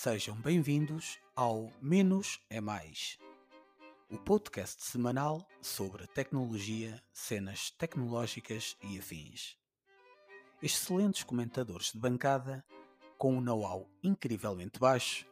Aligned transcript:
Sejam 0.00 0.36
bem-vindos 0.36 1.18
ao 1.34 1.72
Menos 1.82 2.40
é 2.48 2.60
Mais, 2.60 3.18
o 4.08 4.16
podcast 4.16 4.80
semanal 4.84 5.44
sobre 5.60 6.06
tecnologia, 6.06 7.02
cenas 7.12 7.72
tecnológicas 7.72 8.76
e 8.80 8.96
afins. 8.96 9.58
Excelentes 10.62 11.24
comentadores 11.24 11.90
de 11.90 11.98
bancada, 11.98 12.64
com 13.18 13.38
um 13.38 13.40
know-how 13.40 13.90
incrivelmente 14.00 14.78
baixo, 14.78 15.26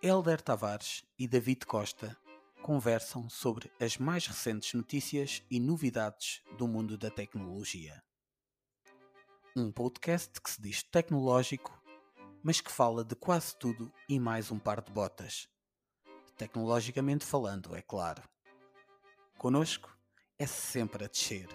Helder 0.00 0.40
Tavares 0.40 1.04
e 1.18 1.26
David 1.26 1.66
Costa 1.66 2.16
conversam 2.62 3.28
sobre 3.28 3.68
as 3.80 3.98
mais 3.98 4.28
recentes 4.28 4.74
notícias 4.74 5.42
e 5.50 5.58
novidades 5.58 6.40
do 6.56 6.68
mundo 6.68 6.96
da 6.96 7.10
tecnologia. 7.10 8.00
Um 9.56 9.72
podcast 9.72 10.40
que 10.40 10.50
se 10.50 10.62
diz 10.62 10.84
tecnológico 10.84 11.83
mas 12.44 12.60
que 12.60 12.70
fala 12.70 13.02
de 13.02 13.14
quase 13.14 13.56
tudo 13.56 13.90
e 14.06 14.20
mais 14.20 14.50
um 14.50 14.58
par 14.58 14.82
de 14.82 14.92
botas. 14.92 15.48
Tecnologicamente 16.36 17.24
falando, 17.24 17.74
é 17.74 17.80
claro. 17.80 18.22
Conosco 19.38 19.90
é 20.38 20.46
sempre 20.46 21.06
a 21.06 21.08
descer. 21.08 21.48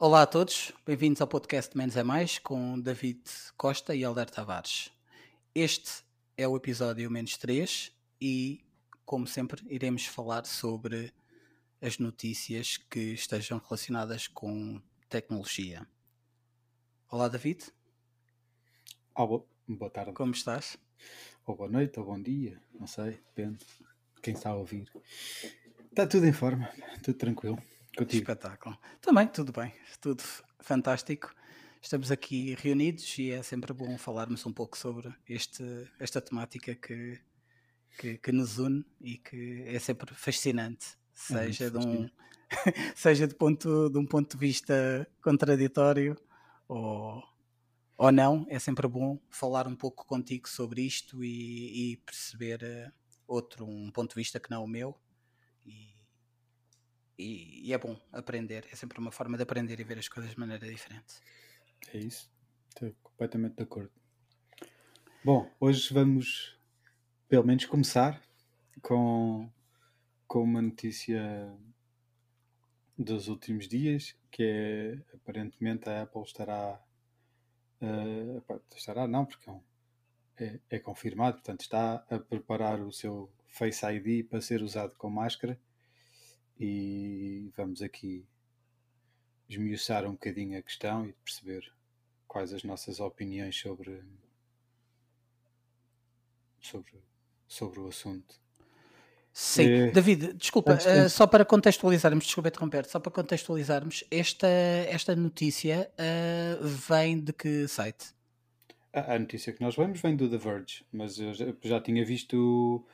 Olá 0.00 0.22
a 0.22 0.26
todos, 0.26 0.72
bem-vindos 0.84 1.20
ao 1.20 1.28
podcast 1.28 1.78
Menos 1.78 1.96
é 1.96 2.02
Mais 2.02 2.40
com 2.40 2.80
David 2.80 3.22
Costa 3.56 3.94
e 3.94 4.02
Alder 4.02 4.28
Tavares. 4.28 4.90
Este 5.54 6.02
é 6.36 6.48
o 6.48 6.56
episódio 6.56 7.08
menos 7.08 7.36
3 7.36 7.92
e, 8.20 8.64
como 9.04 9.28
sempre, 9.28 9.62
iremos 9.72 10.06
falar 10.06 10.44
sobre 10.44 11.14
as 11.82 11.98
notícias 11.98 12.76
que 12.76 13.12
estejam 13.12 13.58
relacionadas 13.58 14.28
com 14.28 14.80
tecnologia. 15.08 15.84
Olá, 17.10 17.26
David. 17.26 17.72
Oh, 19.16 19.44
boa 19.66 19.90
tarde. 19.90 20.12
Como 20.12 20.30
estás? 20.30 20.78
Ou 21.44 21.56
boa 21.56 21.68
noite, 21.68 21.98
ou 21.98 22.06
bom 22.06 22.22
dia, 22.22 22.62
não 22.72 22.86
sei, 22.86 23.20
depende 23.34 23.58
de 24.14 24.22
quem 24.22 24.32
está 24.32 24.50
a 24.50 24.54
ouvir. 24.54 24.88
Está 25.90 26.06
tudo 26.06 26.24
em 26.24 26.32
forma, 26.32 26.70
tudo 27.02 27.18
tranquilo. 27.18 27.60
Contigo. 27.98 28.22
Espetáculo. 28.22 28.78
Também, 29.00 29.26
tudo 29.26 29.50
bem, 29.50 29.74
tudo 30.00 30.22
fantástico. 30.60 31.34
Estamos 31.80 32.12
aqui 32.12 32.54
reunidos 32.54 33.18
e 33.18 33.32
é 33.32 33.42
sempre 33.42 33.72
bom 33.72 33.98
falarmos 33.98 34.46
um 34.46 34.52
pouco 34.52 34.78
sobre 34.78 35.12
este, 35.28 35.64
esta 35.98 36.20
temática 36.20 36.76
que, 36.76 37.20
que, 37.98 38.18
que 38.18 38.30
nos 38.30 38.58
une 38.58 38.84
e 39.00 39.18
que 39.18 39.64
é 39.66 39.80
sempre 39.80 40.14
fascinante 40.14 41.01
seja, 41.14 41.70
de, 41.70 41.78
um, 41.78 42.08
seja 42.94 43.26
de, 43.26 43.34
ponto, 43.34 43.90
de 43.90 43.98
um 43.98 44.06
ponto 44.06 44.36
de 44.36 44.38
vista 44.38 45.06
contraditório 45.22 46.16
ou, 46.68 47.22
ou 47.96 48.12
não, 48.12 48.46
é 48.48 48.58
sempre 48.58 48.88
bom 48.88 49.18
falar 49.30 49.66
um 49.66 49.76
pouco 49.76 50.06
contigo 50.06 50.48
sobre 50.48 50.82
isto 50.82 51.22
e, 51.22 51.92
e 51.92 51.96
perceber 51.98 52.62
uh, 52.62 52.92
outro, 53.26 53.66
um 53.66 53.90
ponto 53.90 54.10
de 54.10 54.16
vista 54.16 54.40
que 54.40 54.50
não 54.50 54.64
o 54.64 54.68
meu. 54.68 54.98
E, 55.64 55.94
e, 57.18 57.68
e, 57.68 57.72
é 57.72 57.78
bom 57.78 57.96
aprender, 58.12 58.66
é 58.72 58.76
sempre 58.76 58.98
uma 58.98 59.12
forma 59.12 59.36
de 59.36 59.42
aprender 59.42 59.78
e 59.78 59.84
ver 59.84 59.98
as 59.98 60.08
coisas 60.08 60.32
de 60.32 60.38
maneira 60.38 60.66
diferente. 60.66 61.20
É 61.92 61.98
isso, 61.98 62.30
estou 62.68 62.92
completamente 63.02 63.56
de 63.56 63.62
acordo. 63.62 63.92
Bom, 65.24 65.48
hoje 65.60 65.92
vamos 65.94 66.58
pelo 67.28 67.46
menos 67.46 67.64
começar 67.66 68.20
com 68.82 69.48
com 70.32 70.42
uma 70.42 70.62
notícia 70.62 71.54
dos 72.96 73.28
últimos 73.28 73.68
dias, 73.68 74.16
que 74.30 74.42
é 74.42 75.14
aparentemente 75.14 75.90
a 75.90 76.04
Apple 76.04 76.22
estará. 76.22 76.82
Uh, 77.82 78.42
estará, 78.74 79.06
não, 79.06 79.26
porque 79.26 79.50
é, 79.50 80.44
é, 80.46 80.60
é, 80.70 80.78
confirmado, 80.78 81.34
portanto, 81.34 81.60
está 81.60 81.96
a 82.08 82.18
preparar 82.18 82.80
o 82.80 82.90
seu 82.90 83.30
Face 83.46 83.84
ID 83.84 84.26
para 84.26 84.40
ser 84.40 84.62
usado 84.62 84.94
com 84.96 85.10
máscara. 85.10 85.60
E 86.58 87.52
vamos 87.54 87.82
aqui 87.82 88.26
esmiuçar 89.50 90.06
um 90.06 90.12
bocadinho 90.12 90.58
a 90.58 90.62
questão 90.62 91.06
e 91.06 91.12
perceber 91.12 91.70
quais 92.26 92.54
as 92.54 92.64
nossas 92.64 93.00
opiniões 93.00 93.54
sobre, 93.54 94.02
sobre, 96.58 97.04
sobre 97.46 97.80
o 97.80 97.88
assunto. 97.88 98.40
Sim, 99.32 99.70
é... 99.70 99.90
David, 99.90 100.34
desculpa, 100.34 100.74
uh, 100.74 101.08
só 101.08 101.26
para 101.26 101.42
contextualizarmos, 101.44 102.24
desculpa 102.24 102.48
interromper, 102.48 102.84
só 102.84 103.00
para 103.00 103.10
contextualizarmos, 103.10 104.04
esta, 104.10 104.46
esta 104.46 105.16
notícia 105.16 105.90
uh, 105.94 106.66
vem 106.66 107.18
de 107.18 107.32
que 107.32 107.66
site? 107.66 108.12
A, 108.92 109.14
a, 109.14 109.18
notícia 109.18 109.50
que 109.54 109.62
nós 109.62 109.74
vemos 109.74 110.02
vem 110.02 110.14
do 110.14 110.28
The 110.28 110.36
Verge, 110.36 110.84
mas 110.92 111.18
eu 111.18 111.32
já, 111.32 111.46
já 111.62 111.80
tinha 111.80 112.04
visto 112.04 112.86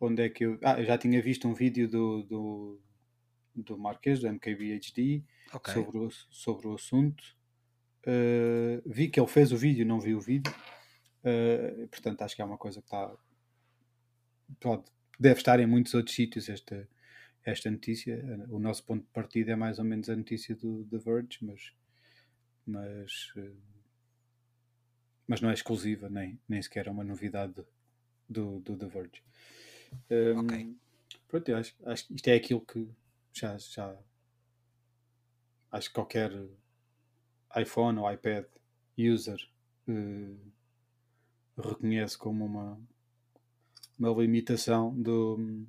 onde 0.00 0.22
é 0.22 0.28
que 0.28 0.44
eu. 0.44 0.58
Ah, 0.64 0.80
eu 0.80 0.84
já 0.84 0.98
tinha 0.98 1.22
visto 1.22 1.46
um 1.46 1.54
vídeo 1.54 1.88
do, 1.88 2.22
do, 2.24 2.80
do 3.54 3.78
Marquês, 3.78 4.18
do 4.18 4.28
MKBHD, 4.28 5.22
okay. 5.52 5.74
sobre, 5.74 5.98
o, 5.98 6.10
sobre 6.28 6.66
o 6.66 6.74
assunto. 6.74 7.22
Uh, 8.04 8.82
vi 8.84 9.08
que 9.08 9.20
ele 9.20 9.28
fez 9.28 9.52
o 9.52 9.56
vídeo, 9.56 9.86
não 9.86 10.00
vi 10.00 10.12
o 10.12 10.20
vídeo. 10.20 10.52
portanto, 11.88 12.22
acho 12.22 12.34
que 12.34 12.42
é 12.42 12.44
uma 12.44 12.58
coisa 12.58 12.80
que 12.80 12.86
está. 12.86 13.12
Pode, 14.60 14.82
deve 15.18 15.40
estar 15.40 15.60
em 15.60 15.66
muitos 15.66 15.94
outros 15.94 16.14
sítios 16.14 16.48
esta, 16.48 16.88
esta 17.44 17.70
notícia. 17.70 18.22
O 18.48 18.58
nosso 18.58 18.84
ponto 18.84 19.02
de 19.02 19.10
partida 19.10 19.52
é 19.52 19.56
mais 19.56 19.78
ou 19.78 19.84
menos 19.84 20.08
a 20.08 20.16
notícia 20.16 20.54
do 20.54 20.84
The 20.84 20.98
Verge, 20.98 21.38
mas, 21.42 21.72
mas, 22.66 23.34
mas 25.26 25.40
não 25.40 25.50
é 25.50 25.54
exclusiva, 25.54 26.08
nem, 26.08 26.38
nem 26.48 26.60
sequer 26.62 26.86
é 26.86 26.90
uma 26.90 27.04
novidade 27.04 27.54
do, 28.28 28.60
do 28.60 28.76
The 28.76 28.86
Verge. 28.86 29.22
Um, 30.10 30.40
ok. 30.40 30.76
Pronto, 31.28 31.48
eu 31.48 31.56
acho, 31.56 31.74
acho 31.84 32.06
que 32.06 32.14
isto 32.14 32.28
é 32.28 32.34
aquilo 32.34 32.60
que 32.60 32.88
já, 33.32 33.56
já 33.58 33.96
acho 35.70 35.88
que 35.88 35.94
qualquer 35.94 36.30
iPhone 37.56 37.98
ou 37.98 38.10
iPad 38.10 38.44
user 38.96 39.38
uh, 39.88 40.52
reconhece 41.56 42.16
como 42.16 42.44
uma, 42.44 42.80
uma 43.98 44.10
limitação 44.10 44.94
do, 44.94 45.64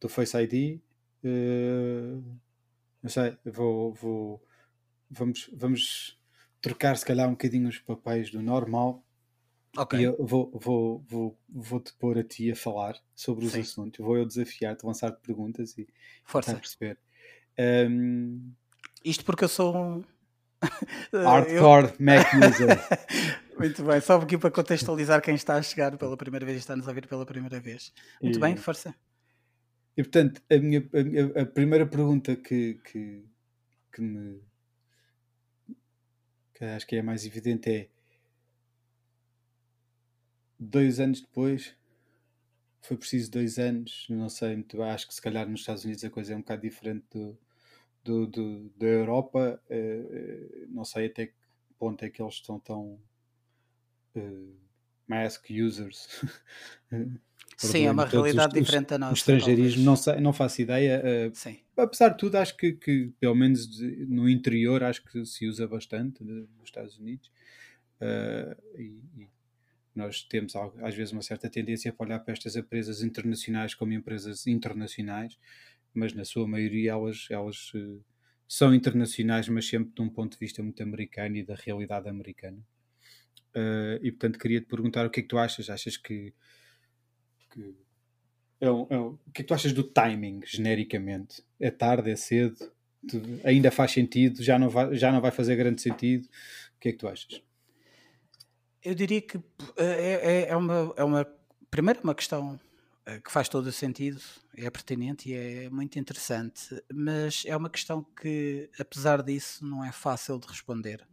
do 0.00 0.08
Face 0.08 0.36
ID. 0.36 0.80
Uh, 1.22 1.26
eh, 1.26 2.18
não 3.02 3.10
sei, 3.10 3.36
vou, 3.44 3.92
vou, 3.92 4.44
vamos, 5.10 5.50
vamos 5.52 6.18
trocar 6.60 6.96
se 6.96 7.04
calhar 7.04 7.28
um 7.28 7.32
bocadinho 7.32 7.68
os 7.68 7.78
papéis 7.78 8.30
do 8.30 8.42
normal. 8.42 9.04
Ok. 9.76 9.98
E 9.98 10.04
eu 10.04 10.16
vou, 10.18 10.50
vou, 10.54 11.04
vou, 11.06 11.38
vou 11.48 11.80
te 11.80 11.92
pôr 11.94 12.18
a 12.18 12.24
ti 12.24 12.50
a 12.50 12.56
falar 12.56 12.96
sobre 13.14 13.44
os 13.44 13.52
Sim. 13.52 13.60
assuntos. 13.60 14.04
Vou 14.04 14.16
eu 14.16 14.24
desafiar-te, 14.24 14.86
lançar-te 14.86 15.20
perguntas 15.20 15.76
e 15.76 15.86
Força. 16.24 16.54
perceber. 16.54 16.98
Um... 17.58 18.52
Isto 19.04 19.24
porque 19.24 19.44
eu 19.44 19.48
sou 19.48 19.76
um. 19.76 20.04
Hardcore 21.12 21.94
eu... 22.00 22.04
Mac 22.04 22.26
user. 22.34 22.78
Muito 23.58 23.82
bem, 23.84 24.00
só 24.00 24.18
aqui 24.18 24.36
para 24.36 24.50
contextualizar 24.50 25.22
quem 25.22 25.34
está 25.34 25.54
a 25.56 25.62
chegar 25.62 25.96
pela 25.96 26.16
primeira 26.16 26.44
vez 26.44 26.58
e 26.58 26.60
está-nos 26.60 26.86
a 26.86 26.90
ouvir 26.90 27.06
pela 27.06 27.24
primeira 27.24 27.58
vez. 27.58 27.92
Muito 28.20 28.36
e, 28.36 28.40
bem, 28.40 28.56
força. 28.56 28.94
E 29.96 30.02
portanto, 30.02 30.42
a, 30.50 30.58
minha, 30.58 30.86
a, 30.92 31.02
minha, 31.02 31.42
a 31.42 31.46
primeira 31.46 31.86
pergunta 31.86 32.36
que, 32.36 32.74
que, 32.84 33.24
que 33.92 34.02
me 34.02 34.40
que 36.54 36.64
acho 36.64 36.86
que 36.86 36.96
é 36.96 37.02
mais 37.02 37.26
evidente 37.26 37.70
é 37.70 37.88
dois 40.58 40.98
anos 40.98 41.20
depois 41.20 41.76
foi 42.80 42.96
preciso 42.96 43.30
dois 43.30 43.58
anos, 43.58 44.06
não 44.08 44.28
sei 44.28 44.54
muito 44.54 44.80
acho 44.82 45.08
que 45.08 45.14
se 45.14 45.20
calhar 45.20 45.46
nos 45.48 45.60
Estados 45.60 45.84
Unidos 45.84 46.04
a 46.04 46.10
coisa 46.10 46.32
é 46.32 46.36
um 46.36 46.40
bocado 46.40 46.62
diferente 46.62 47.04
do, 47.10 47.38
do, 48.04 48.26
do 48.26 48.70
da 48.76 48.86
Europa, 48.86 49.60
uh, 49.68 50.66
não 50.68 50.84
sei 50.84 51.06
até 51.06 51.26
que 51.26 51.34
ponto 51.78 52.02
é 52.04 52.08
que 52.08 52.22
eles 52.22 52.34
estão 52.34 52.58
tão 52.60 52.98
uh, 54.16 54.56
mask 55.06 55.50
users. 55.50 56.08
Sim, 57.56 57.86
é 57.86 57.90
uma 57.90 58.04
realidade 58.04 58.54
os, 58.54 58.64
diferente 58.64 58.88
da 58.88 58.98
nossa. 58.98 59.12
O 59.12 59.14
estrangeirismo, 59.14 59.82
não, 59.82 59.96
sei, 59.96 60.20
não 60.20 60.32
faço 60.32 60.60
ideia. 60.60 61.02
Uh, 61.02 61.34
Sim. 61.34 61.58
Apesar 61.76 62.10
de 62.10 62.18
tudo, 62.18 62.36
acho 62.36 62.56
que, 62.56 62.72
que 62.72 63.12
pelo 63.18 63.34
menos 63.34 63.80
no 64.08 64.28
interior, 64.28 64.82
acho 64.84 65.02
que 65.04 65.24
se 65.24 65.46
usa 65.46 65.66
bastante 65.66 66.22
nos 66.22 66.48
Estados 66.64 66.98
Unidos. 66.98 67.30
Uh, 68.00 68.78
e, 68.78 69.22
e, 69.22 69.28
nós 69.94 70.22
temos 70.22 70.54
às 70.54 70.94
vezes 70.94 71.12
uma 71.12 71.22
certa 71.22 71.48
tendência 71.48 71.90
para 71.90 72.06
olhar 72.06 72.18
para 72.18 72.34
estas 72.34 72.54
empresas 72.54 73.02
internacionais 73.02 73.74
como 73.74 73.94
empresas 73.94 74.46
internacionais, 74.46 75.38
mas 75.94 76.12
na 76.12 76.26
sua 76.26 76.46
maioria 76.46 76.90
elas, 76.90 77.26
elas 77.30 77.72
uh, 77.72 78.04
são 78.46 78.74
internacionais, 78.74 79.48
mas 79.48 79.66
sempre 79.66 79.94
de 79.94 80.02
um 80.02 80.10
ponto 80.10 80.32
de 80.32 80.38
vista 80.38 80.62
muito 80.62 80.82
americano 80.82 81.36
e 81.36 81.42
da 81.42 81.54
realidade 81.54 82.08
americana. 82.10 82.62
Uh, 83.56 83.98
e 84.02 84.12
portanto 84.12 84.38
queria 84.38 84.60
te 84.60 84.66
perguntar 84.66 85.06
o 85.06 85.10
que 85.10 85.20
é 85.20 85.22
que 85.22 85.28
tu 85.28 85.38
achas? 85.38 85.70
Achas 85.70 85.96
que, 85.96 86.34
que 87.50 87.74
é 88.60 88.70
um, 88.70 88.86
é 88.90 88.98
um, 88.98 89.06
o 89.26 89.30
que 89.32 89.40
é 89.40 89.42
que 89.42 89.44
tu 89.44 89.54
achas 89.54 89.72
do 89.72 89.82
timing, 89.82 90.42
genericamente? 90.44 91.42
É 91.58 91.70
tarde, 91.70 92.10
é 92.10 92.16
cedo? 92.16 92.70
ainda 93.44 93.70
faz 93.70 93.92
sentido, 93.92 94.42
já 94.42 94.58
não 94.58 94.68
vai, 94.68 94.94
já 94.96 95.12
não 95.12 95.20
vai 95.20 95.30
fazer 95.30 95.56
grande 95.56 95.80
sentido. 95.80 96.26
O 96.76 96.80
que 96.80 96.88
é 96.88 96.92
que 96.92 96.98
tu 96.98 97.08
achas? 97.08 97.40
Eu 98.82 98.94
diria 98.94 99.20
que 99.20 99.38
é, 99.76 99.84
é, 99.84 100.48
é 100.48 100.56
uma, 100.56 100.92
é 100.96 101.04
uma 101.04 101.26
primeiro 101.70 102.00
uma 102.02 102.14
questão 102.14 102.58
eh, 103.04 103.20
que 103.20 103.30
faz 103.30 103.48
todo 103.48 103.66
o 103.66 103.72
sentido, 103.72 104.20
é 104.56 104.68
pertinente 104.70 105.30
e 105.30 105.34
é 105.34 105.70
muito 105.70 105.98
interessante, 105.98 106.82
mas 106.92 107.44
é 107.46 107.56
uma 107.56 107.70
questão 107.70 108.02
que, 108.02 108.68
apesar 108.78 109.22
disso, 109.22 109.64
não 109.64 109.84
é 109.84 109.92
fácil 109.92 110.38
de 110.38 110.46
responder. 110.46 111.06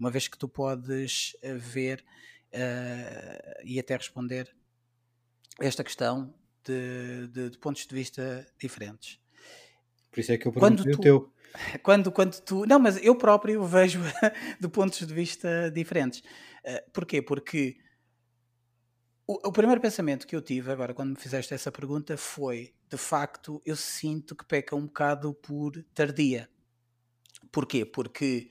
Uma 0.00 0.10
vez 0.10 0.26
que 0.26 0.38
tu 0.38 0.48
podes 0.48 1.36
eh, 1.42 1.52
ver 1.54 2.02
uh, 2.54 3.60
e 3.62 3.78
até 3.78 3.94
responder 3.94 4.50
esta 5.60 5.84
questão 5.84 6.34
de, 6.64 7.28
de, 7.28 7.50
de, 7.50 7.58
pontos 7.58 7.86
de 7.86 7.94
vista 7.94 8.46
diferentes. 8.58 9.20
Por 10.10 10.20
isso 10.20 10.32
é 10.32 10.38
que 10.38 10.48
eu 10.48 10.52
perguntei 10.52 10.94
o 10.94 10.98
teu. 10.98 11.32
Quando, 11.82 12.12
quando 12.12 12.40
tu. 12.42 12.64
Não, 12.64 12.78
mas 12.78 12.96
eu 13.02 13.16
próprio 13.16 13.64
vejo 13.64 13.98
de 14.60 14.68
pontos 14.68 15.04
de 15.04 15.12
vista 15.12 15.68
diferentes. 15.68 16.20
Uh, 16.20 16.90
porquê? 16.92 17.20
Porque 17.20 17.76
o, 19.26 19.48
o, 19.48 19.52
primeiro 19.52 19.80
pensamento 19.80 20.28
que 20.28 20.36
eu 20.36 20.40
tive 20.40 20.70
agora 20.70 20.94
quando 20.94 21.10
me 21.10 21.16
fizeste 21.16 21.52
essa 21.52 21.72
pergunta 21.72 22.16
foi, 22.16 22.72
de 22.88 22.96
facto, 22.96 23.60
eu 23.66 23.74
sinto 23.74 24.36
que 24.36 24.44
peca 24.44 24.76
um 24.76 24.86
bocado 24.86 25.34
por 25.34 25.72
tardia. 25.92 26.48
Porquê? 27.50 27.84
Porque 27.84 28.48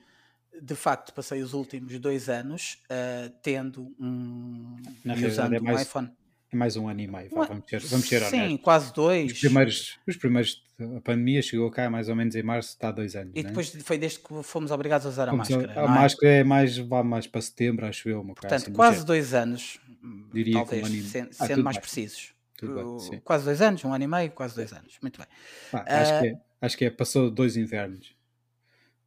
de 0.60 0.74
facto 0.74 1.12
passei 1.12 1.42
os 1.42 1.54
últimos 1.54 1.98
dois 1.98 2.28
anos 2.28 2.78
uh, 2.84 3.30
tendo 3.42 3.94
um 3.98 4.76
Na 5.04 5.14
usando 5.14 5.54
é 5.54 5.60
mais, 5.60 5.78
um 5.78 5.82
iPhone. 5.82 6.10
É 6.52 6.56
mais 6.56 6.76
um 6.76 6.88
ano 6.88 7.00
e 7.00 7.06
meio, 7.06 7.30
vamos 7.30 7.64
ser, 7.68 7.80
vamos 7.80 8.08
ser 8.08 8.20
Sim, 8.22 8.36
honestos. 8.36 8.60
quase 8.62 8.94
dois. 8.94 9.32
Os 9.32 9.40
primeiros, 9.40 9.98
os 10.06 10.16
primeiros, 10.16 10.62
a 10.96 11.00
pandemia 11.00 11.42
chegou 11.42 11.70
cá 11.70 11.88
mais 11.88 12.08
ou 12.08 12.16
menos 12.16 12.34
em 12.34 12.42
março, 12.42 12.70
está 12.70 12.88
há 12.88 12.92
dois 12.92 13.14
anos. 13.14 13.32
E 13.36 13.40
é? 13.40 13.42
depois 13.44 13.70
foi 13.82 13.98
desde 13.98 14.18
que 14.18 14.42
fomos 14.42 14.70
obrigados 14.70 15.06
a 15.06 15.10
usar 15.10 15.28
a 15.28 15.32
máscara. 15.32 15.72
A, 15.72 15.80
a 15.80 15.84
é? 15.84 15.88
máscara 15.88 16.32
é 16.32 16.44
mais, 16.44 16.76
vá 16.76 17.02
mais 17.04 17.26
para 17.26 17.40
setembro, 17.40 17.86
acho 17.86 18.08
eu. 18.08 18.24
Portanto, 18.24 18.52
assim, 18.52 18.72
quase 18.72 19.04
dois 19.04 19.32
anos, 19.32 19.78
Diria 20.32 20.54
talvez, 20.54 20.88
um 20.88 21.02
sendo, 21.02 21.30
ah, 21.38 21.56
mais 21.62 21.76
bem. 21.76 21.80
precisos. 21.82 22.32
Bem, 22.62 23.20
quase 23.24 23.44
dois 23.44 23.62
anos, 23.62 23.84
um 23.84 23.92
ano 23.92 24.04
e 24.04 24.06
meio, 24.06 24.30
quase 24.32 24.54
dois 24.54 24.72
anos. 24.72 24.98
Muito 25.00 25.18
bem. 25.18 25.26
Ah, 25.72 26.00
acho, 26.00 26.14
uh, 26.14 26.20
que 26.20 26.26
é, 26.26 26.40
acho 26.60 26.76
que 26.76 26.84
é, 26.84 26.90
passou 26.90 27.30
dois 27.30 27.56
invernos. 27.56 28.14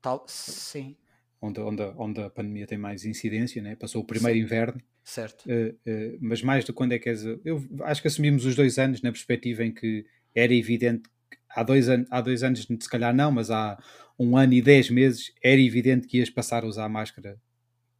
Tal, 0.01 0.23
sim. 0.27 0.95
Onde, 1.45 1.59
onde, 1.59 1.83
onde 1.97 2.21
a 2.21 2.29
pandemia 2.29 2.65
tem 2.65 2.77
mais 2.77 3.03
incidência, 3.03 3.61
né? 3.61 3.75
passou 3.75 4.01
o 4.01 4.05
primeiro 4.05 4.39
sim. 4.39 4.45
inverno. 4.45 4.81
Certo. 5.03 5.43
Uh, 5.45 5.71
uh, 5.71 6.17
mas 6.21 6.41
mais 6.41 6.63
de 6.63 6.71
quando 6.71 6.93
é 6.93 6.99
que 6.99 7.09
és. 7.09 7.25
Eu 7.43 7.67
acho 7.81 8.01
que 8.01 8.07
assumimos 8.07 8.45
os 8.45 8.55
dois 8.55 8.79
anos 8.79 9.01
na 9.01 9.11
perspectiva 9.11 9.61
em 9.65 9.73
que 9.73 10.05
era 10.33 10.53
evidente 10.53 11.03
há 11.49 11.61
dois, 11.61 11.89
an 11.89 12.05
há 12.09 12.21
dois 12.21 12.43
anos, 12.43 12.65
se 12.65 12.89
calhar 12.89 13.13
não, 13.13 13.29
mas 13.29 13.51
há 13.51 13.77
um 14.17 14.37
ano 14.37 14.53
e 14.53 14.61
dez 14.61 14.89
meses, 14.89 15.33
era 15.43 15.59
evidente 15.59 16.07
que 16.07 16.19
ias 16.19 16.29
passar 16.29 16.63
a 16.63 16.67
usar 16.67 16.87
máscara 16.87 17.37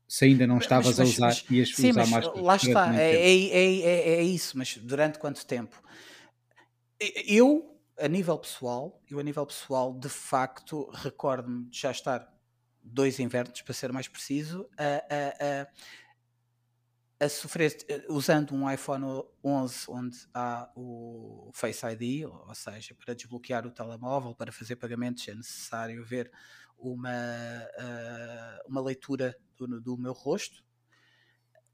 se 0.07 0.25
ainda 0.25 0.45
não 0.45 0.59
estavas 0.59 0.97
mas, 0.97 0.99
a 0.99 1.03
usar, 1.03 1.27
mas, 1.27 1.45
ias 1.49 1.75
sim, 1.75 1.89
usar 1.89 2.05
mais. 2.07 2.25
Lá 2.35 2.55
está, 2.55 2.95
é, 2.95 3.15
é, 3.15 3.55
é, 3.59 4.09
é, 4.15 4.21
isso, 4.21 4.57
mas 4.57 4.77
durante 4.77 5.17
quanto 5.19 5.45
tempo? 5.45 5.81
Eu, 7.25 7.77
a 7.99 8.07
nível 8.07 8.37
pessoal, 8.37 9.01
eu 9.09 9.19
a 9.19 9.23
nível 9.23 9.45
pessoal, 9.45 9.93
de 9.93 10.09
facto, 10.09 10.89
recordo-me 10.93 11.69
de 11.69 11.79
já 11.79 11.91
estar 11.91 12.32
dois 12.83 13.19
invernos, 13.19 13.61
para 13.61 13.73
ser 13.73 13.91
mais 13.91 14.07
preciso, 14.07 14.69
a, 14.77 14.83
a, 14.83 15.63
a, 17.21 17.25
a, 17.25 17.29
sofrer, 17.29 17.75
usando 18.09 18.53
um 18.53 18.69
iPhone 18.69 19.23
11 19.43 19.85
onde 19.87 20.17
há 20.33 20.69
o 20.75 21.49
Face 21.53 21.85
ID, 21.85 22.27
ou 22.27 22.53
seja, 22.53 22.93
para 22.93 23.13
desbloquear 23.13 23.65
o 23.65 23.71
telemóvel, 23.71 24.35
para 24.35 24.51
fazer 24.51 24.75
pagamentos 24.75 25.27
é 25.27 25.33
necessário 25.33 26.03
ver 26.03 26.31
uma, 26.77 27.09
uh, 27.09 28.69
uma 28.69 28.81
leitura 28.81 29.35
do, 29.57 29.79
do, 29.79 29.97
meu 29.97 30.11
rosto. 30.11 30.63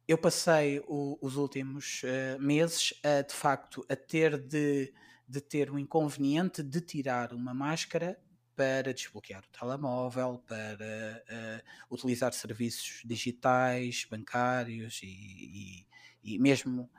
Eu 0.08 0.18
passei 0.18 0.80
o, 0.88 1.18
os 1.22 1.36
últimos 1.36 2.02
uh, 2.04 2.42
meses 2.42 2.94
a, 3.04 3.22
de 3.24 3.34
facto 3.34 3.84
a 3.90 3.96
ter 3.96 4.38
de, 4.38 4.94
de 5.28 5.42
ter 5.42 5.72
o 5.72 5.80
inconveniente 5.80 6.62
de 6.62 6.82
tirar 6.82 7.34
uma 7.34 7.54
máscara 7.54 8.20
para 8.60 8.94
desbloquear 8.94 9.42
o 9.42 9.58
telemóvel, 9.58 10.44
para 10.46 11.24
uh, 11.32 11.96
utilizar 11.96 12.34
serviços 12.34 13.02
digitais, 13.06 14.06
bancários 14.12 15.00
e, 15.02 15.08
e, 15.08 16.34
e 16.36 16.38
mesmo 16.38 16.90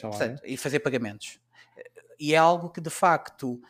portanto, 0.00 0.42
e 0.44 0.56
fazer 0.56 0.80
pagamentos. 0.80 1.38
E 2.18 2.34
é 2.34 2.36
algo 2.36 2.68
que 2.68 2.80
de 2.80 2.90
facto 2.90 3.62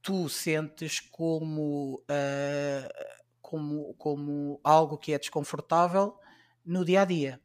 tu 0.00 0.28
sentes 0.28 1.00
como 1.00 2.04
uh, 2.08 3.12
como, 3.40 3.94
como 3.94 4.60
algo 4.62 4.96
que 4.96 5.12
é 5.12 5.18
desconfortável 5.18 6.16
no 6.64 6.84
dia 6.84 7.02
a 7.02 7.04
dia. 7.04 7.40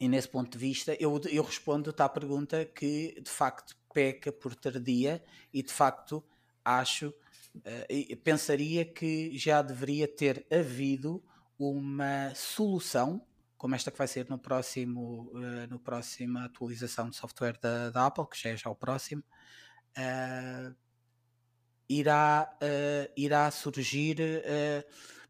E 0.00 0.08
nesse 0.08 0.28
ponto 0.28 0.50
de 0.50 0.58
vista, 0.58 0.96
eu, 0.98 1.20
eu 1.30 1.44
respondo-te 1.44 2.02
à 2.02 2.08
pergunta 2.08 2.64
que 2.64 3.20
de 3.20 3.30
facto 3.30 3.76
peca 3.94 4.32
por 4.32 4.56
tardia 4.56 5.22
e 5.54 5.62
de 5.62 5.72
facto 5.72 6.24
acho, 6.64 7.14
uh, 7.58 8.16
pensaria 8.18 8.84
que 8.84 9.36
já 9.36 9.62
deveria 9.62 10.06
ter 10.08 10.46
havido 10.50 11.22
uma 11.58 12.32
solução, 12.34 13.24
como 13.56 13.74
esta 13.74 13.90
que 13.90 13.98
vai 13.98 14.06
ser 14.06 14.28
no 14.28 14.38
próximo, 14.38 15.30
uh, 15.32 15.66
no 15.68 15.78
próxima 15.78 16.44
atualização 16.44 17.10
de 17.10 17.16
software 17.16 17.58
da, 17.60 17.90
da 17.90 18.06
Apple, 18.06 18.26
que 18.30 18.40
já 18.40 18.50
é 18.50 18.56
já 18.56 18.70
o 18.70 18.74
próximo, 18.74 19.22
uh, 19.96 20.74
irá, 21.88 22.50
irá 23.16 23.50
surgir. 23.50 24.18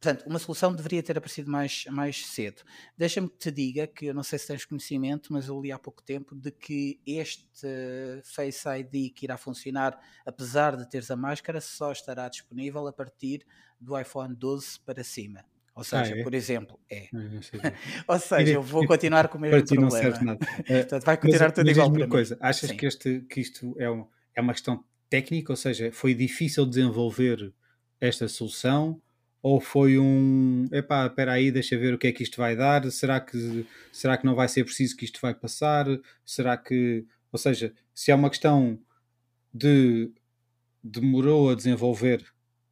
Portanto, 0.01 0.29
uma 0.29 0.39
solução 0.39 0.73
deveria 0.73 1.03
ter 1.03 1.19
aparecido 1.19 1.51
mais, 1.51 1.85
mais 1.87 2.25
cedo. 2.25 2.63
Deixa-me 2.97 3.29
que 3.29 3.37
te 3.37 3.51
diga 3.51 3.87
que 3.87 4.07
eu 4.07 4.15
não 4.15 4.23
sei 4.23 4.39
se 4.39 4.47
tens 4.47 4.65
conhecimento, 4.65 5.33
mas 5.33 5.49
eu 5.49 5.61
li 5.61 5.73
há 5.73 5.79
pouco 5.79 6.03
tempo 6.03 6.37
de 6.37 6.53
que 6.53 7.01
este 7.05 8.23
Face 8.23 8.69
ID 8.69 9.13
que 9.13 9.27
irá 9.27 9.37
funcionar, 9.37 9.99
apesar 10.25 10.77
de 10.77 10.89
teres 10.89 11.11
a 11.11 11.17
máscara, 11.17 11.61
só 11.61 11.91
estará 11.91 12.29
disponível 12.29 12.87
a 12.87 12.93
partir 12.93 13.45
do 13.81 13.99
iPhone 13.99 14.37
12 14.37 14.79
para 14.87 15.03
cima. 15.03 15.45
Ou 15.75 15.83
seja, 15.83 16.15
ah, 16.15 16.19
é? 16.19 16.23
por 16.23 16.35
exemplo, 16.35 16.79
é. 16.91 17.09
Ou 18.07 18.19
seja, 18.19 18.53
eu 18.53 18.63
vou 18.63 18.87
continuar 18.87 19.29
com 19.29 19.39
o 19.39 19.41
mesmo 19.41 19.65
problema. 19.65 19.83
Não 19.83 19.91
serve 19.91 20.25
nada. 20.25 20.39
Portanto, 20.67 21.05
vai 21.05 21.17
continuar 21.17 21.47
mas, 21.47 21.53
tudo 21.55 21.67
mas 21.67 21.77
igual 21.77 21.93
para 21.93 22.01
uma 22.03 22.09
coisa. 22.09 22.39
Achas 22.41 22.71
que, 22.71 22.87
este, 22.87 23.21
que 23.23 23.41
isto 23.41 23.75
é, 23.79 23.91
um, 23.91 24.07
é 24.35 24.41
uma 24.41 24.53
questão 24.53 24.85
técnica, 25.11 25.53
ou 25.53 25.57
seja, 25.57 25.91
foi 25.93 26.15
difícil 26.15 26.67
desenvolver 26.67 27.53
esta 28.01 28.29
solução 28.29 29.01
ou 29.43 29.61
foi 29.61 29.99
um 29.99 30.67
epá, 30.73 31.07
espera 31.07 31.33
aí, 31.33 31.51
deixa 31.51 31.79
ver 31.79 31.95
o 31.95 31.99
que 31.99 32.09
é 32.09 32.13
que 32.13 32.23
isto 32.23 32.37
vai 32.39 32.57
dar, 32.57 32.91
será 32.91 33.21
que, 33.21 33.67
será 33.93 34.17
que 34.17 34.27
não 34.27 34.35
vai 34.35 34.49
ser 34.49 34.65
preciso 34.65 34.97
que 34.97 35.05
isto 35.05 35.21
vai 35.21 35.35
passar, 35.35 35.87
será 36.25 36.57
que, 36.57 37.07
ou 37.31 37.39
seja, 37.39 37.73
se 37.95 38.11
é 38.11 38.15
uma 38.15 38.31
questão 38.31 38.79
de 39.53 40.11
demorou 40.83 41.51
a 41.51 41.55
desenvolver 41.55 42.25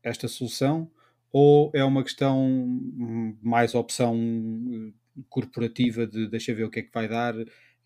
esta 0.03 0.29
solução 0.29 0.91
ou 1.33 1.71
é 1.75 1.85
uma 1.85 2.03
questão 2.03 2.81
mais 3.43 3.75
opção 3.75 4.17
corporativa 5.29 6.07
de 6.07 6.29
deixa 6.29 6.55
ver 6.55 6.65
o 6.65 6.71
que 6.71 6.81
é 6.81 6.83
que 6.83 6.93
vai 6.93 7.09
dar 7.09 7.35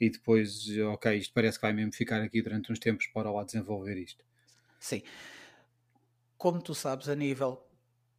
e 0.01 0.11
depois, 0.11 0.67
ok, 0.93 1.17
isto 1.17 1.33
parece 1.35 1.59
que 1.59 1.63
vai 1.63 1.73
mesmo 1.73 1.93
ficar 1.93 2.23
aqui 2.23 2.41
durante 2.41 2.73
uns 2.73 2.79
tempos 2.79 3.07
para 3.09 3.31
lá 3.31 3.45
desenvolver 3.45 3.99
isto. 3.99 4.25
Sim. 4.79 5.03
Como 6.39 6.63
tu 6.63 6.75
sabes, 6.75 7.09
a 7.09 7.15
nível 7.15 7.70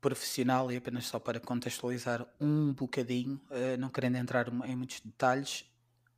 profissional, 0.01 0.72
e 0.72 0.77
apenas 0.77 1.05
só 1.05 1.20
para 1.20 1.39
contextualizar 1.39 2.27
um 2.39 2.74
bocadinho, 2.74 3.39
uh, 3.50 3.77
não 3.79 3.89
querendo 3.89 4.17
entrar 4.17 4.48
em 4.65 4.75
muitos 4.75 5.00
detalhes, 5.00 5.65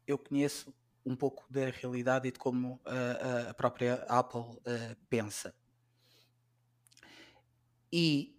eu 0.07 0.17
conheço 0.17 0.73
um 1.05 1.15
pouco 1.15 1.45
da 1.49 1.69
realidade 1.69 2.29
e 2.29 2.31
de 2.31 2.39
como 2.39 2.75
uh, 2.75 3.49
a 3.49 3.53
própria 3.53 3.95
Apple 4.07 4.39
uh, 4.39 4.95
pensa. 5.09 5.53
E 7.91 8.35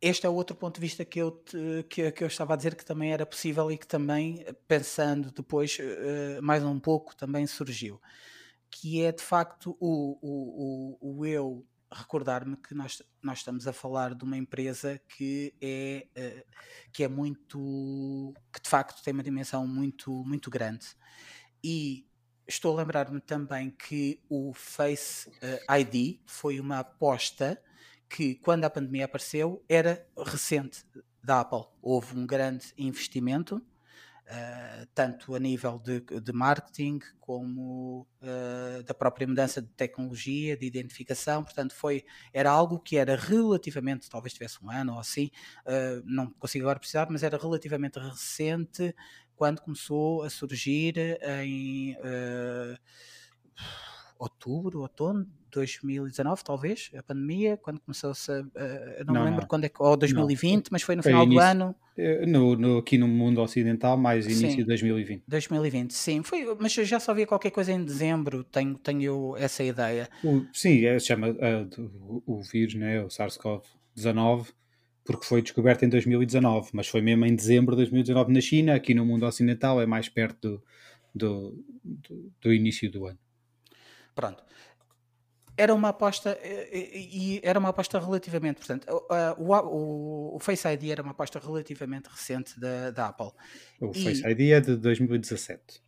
este 0.00 0.26
é 0.26 0.28
outro 0.28 0.56
ponto 0.56 0.74
de 0.74 0.80
vista 0.80 1.04
que 1.04 1.20
eu, 1.20 1.30
te, 1.30 1.56
que, 1.88 2.10
que, 2.10 2.24
eu 2.24 2.28
estava 2.28 2.54
a 2.54 2.56
dizer 2.56 2.74
que 2.74 2.84
também 2.84 3.12
era 3.12 3.24
possível 3.24 3.70
e 3.70 3.78
que 3.78 3.86
também, 3.86 4.44
pensando 4.66 5.30
depois 5.30 5.78
mais 6.42 6.64
um 6.64 6.78
pouco, 6.80 7.14
também 7.14 7.46
surgiu 7.46 8.00
que 8.70 9.02
é 9.02 9.10
de 9.10 9.22
facto 9.22 9.76
o, 9.80 10.18
o, 10.22 10.98
o, 11.00 11.18
o 11.18 11.26
eu 11.26 11.66
recordar-me 11.92 12.56
que 12.56 12.74
nós, 12.74 13.02
nós 13.22 13.38
estamos 13.38 13.66
a 13.66 13.72
falar 13.72 14.14
de 14.14 14.24
uma 14.24 14.36
empresa 14.36 15.00
que 15.08 15.54
é, 15.60 16.06
uh, 16.16 16.46
que 16.92 17.02
é 17.02 17.08
muito, 17.08 18.32
que 18.52 18.60
de 18.60 18.68
facto 18.68 19.02
tem 19.02 19.12
uma 19.12 19.22
dimensão 19.22 19.66
muito, 19.66 20.12
muito 20.24 20.50
grande. 20.50 20.86
E 21.62 22.06
estou 22.46 22.74
a 22.74 22.82
lembrar-me 22.82 23.20
também 23.20 23.70
que 23.70 24.22
o 24.28 24.52
Face 24.54 25.28
uh, 25.28 25.74
ID 25.74 26.20
foi 26.26 26.60
uma 26.60 26.78
aposta 26.78 27.62
que, 28.08 28.34
quando 28.36 28.64
a 28.64 28.70
pandemia 28.70 29.04
apareceu, 29.04 29.64
era 29.68 30.06
recente 30.16 30.84
da 31.22 31.40
Apple. 31.40 31.64
Houve 31.80 32.16
um 32.16 32.26
grande 32.26 32.72
investimento 32.76 33.64
Uh, 34.30 34.86
tanto 34.94 35.34
a 35.34 35.40
nível 35.40 35.76
de, 35.80 36.00
de 36.00 36.32
marketing 36.32 37.00
como 37.18 38.06
uh, 38.22 38.80
da 38.84 38.94
própria 38.94 39.26
mudança 39.26 39.60
de 39.60 39.66
tecnologia, 39.70 40.56
de 40.56 40.64
identificação, 40.64 41.42
portanto 41.42 41.74
foi, 41.74 42.04
era 42.32 42.48
algo 42.48 42.78
que 42.78 42.96
era 42.96 43.16
relativamente, 43.16 44.08
talvez 44.08 44.32
tivesse 44.32 44.64
um 44.64 44.70
ano 44.70 44.92
ou 44.92 45.00
assim, 45.00 45.32
uh, 45.66 46.00
não 46.04 46.30
consigo 46.30 46.64
agora 46.64 46.78
precisar, 46.78 47.08
mas 47.10 47.24
era 47.24 47.36
relativamente 47.36 47.98
recente 47.98 48.94
quando 49.34 49.62
começou 49.62 50.22
a 50.22 50.30
surgir 50.30 50.94
em 51.42 51.96
outubro, 54.16 54.82
outono 54.82 55.26
2019, 55.50 56.44
talvez, 56.44 56.90
a 56.96 57.02
pandemia, 57.02 57.56
quando 57.56 57.80
começou-se. 57.80 58.30
Uh, 58.30 58.44
não, 59.06 59.14
não, 59.14 59.20
me 59.20 59.26
lembro 59.26 59.40
não. 59.42 59.48
quando 59.48 59.64
é 59.64 59.68
que. 59.68 59.82
Ou 59.82 59.96
2020, 59.96 60.66
não. 60.66 60.68
mas 60.72 60.82
foi 60.82 60.96
no 60.96 61.02
final 61.02 61.24
início, 61.24 61.40
do 61.40 61.44
ano. 61.44 61.74
Eh, 61.96 62.24
no, 62.24 62.56
no, 62.56 62.78
aqui 62.78 62.96
no 62.96 63.06
mundo 63.06 63.42
ocidental, 63.42 63.96
mais 63.96 64.24
início 64.24 64.50
sim, 64.50 64.56
de 64.56 64.64
2020. 64.64 65.24
2020, 65.28 65.90
sim. 65.92 66.22
Foi, 66.22 66.56
mas 66.58 66.76
eu 66.76 66.84
já 66.84 66.98
só 66.98 67.12
via 67.12 67.26
qualquer 67.26 67.50
coisa 67.50 67.72
em 67.72 67.84
dezembro, 67.84 68.42
tenho, 68.44 68.74
tenho 68.76 69.36
essa 69.36 69.62
ideia. 69.62 70.08
O, 70.24 70.46
sim, 70.52 70.84
é, 70.86 70.98
se 70.98 71.08
chama 71.08 71.28
uh, 71.28 72.22
o, 72.26 72.38
o 72.38 72.42
vírus, 72.42 72.74
né, 72.74 73.02
o 73.02 73.08
SARS-CoV-19, 73.08 74.46
porque 75.04 75.26
foi 75.26 75.42
descoberto 75.42 75.84
em 75.84 75.88
2019, 75.90 76.70
mas 76.72 76.88
foi 76.88 77.02
mesmo 77.02 77.26
em 77.26 77.34
dezembro 77.34 77.74
de 77.74 77.82
2019 77.82 78.32
na 78.32 78.40
China, 78.40 78.74
aqui 78.74 78.94
no 78.94 79.04
mundo 79.04 79.26
ocidental 79.26 79.80
é 79.82 79.86
mais 79.86 80.08
perto 80.08 80.40
do, 80.40 80.62
do, 81.14 81.64
do, 81.84 82.32
do 82.40 82.52
início 82.54 82.90
do 82.90 83.06
ano. 83.06 83.18
Pronto. 84.14 84.42
Era 85.60 85.74
uma 85.74 85.90
aposta 85.90 86.38
e 86.42 87.38
era 87.42 87.58
uma 87.58 87.68
aposta 87.68 87.98
relativamente, 87.98 88.56
portanto, 88.56 88.86
o, 89.36 89.52
o, 89.52 90.36
o, 90.36 90.38
Face 90.38 90.66
ID 90.66 90.90
era 90.90 91.02
uma 91.02 91.10
aposta 91.10 91.38
relativamente 91.38 92.06
recente 92.08 92.58
da, 92.58 92.90
da 92.90 93.08
Apple. 93.08 93.32
O 93.78 93.90
e, 93.94 94.04
Face 94.04 94.26
ID 94.26 94.40
é 94.52 94.60
de 94.60 94.76
2017. 94.76 95.82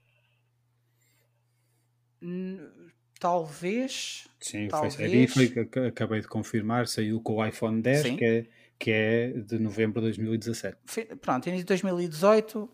Talvez. 3.19 4.29
Sim, 4.41 4.69
talvez, 4.69 4.95
o 4.95 4.99
Face 4.99 5.17
ID 5.17 5.31
foi 5.31 5.87
acabei 5.87 6.21
de 6.21 6.29
confirmar, 6.29 6.87
saiu 6.87 7.21
com 7.23 7.37
o 7.37 7.47
iPhone 7.47 7.81
10, 7.81 8.03
que 8.17 8.25
é, 8.25 8.47
que 8.79 8.91
é 8.91 9.29
de 9.31 9.59
novembro 9.59 10.01
de 10.01 10.09
2017. 10.09 10.77
Pronto, 11.17 11.47
início 11.47 11.65
de 11.65 11.69
2018 11.69 12.71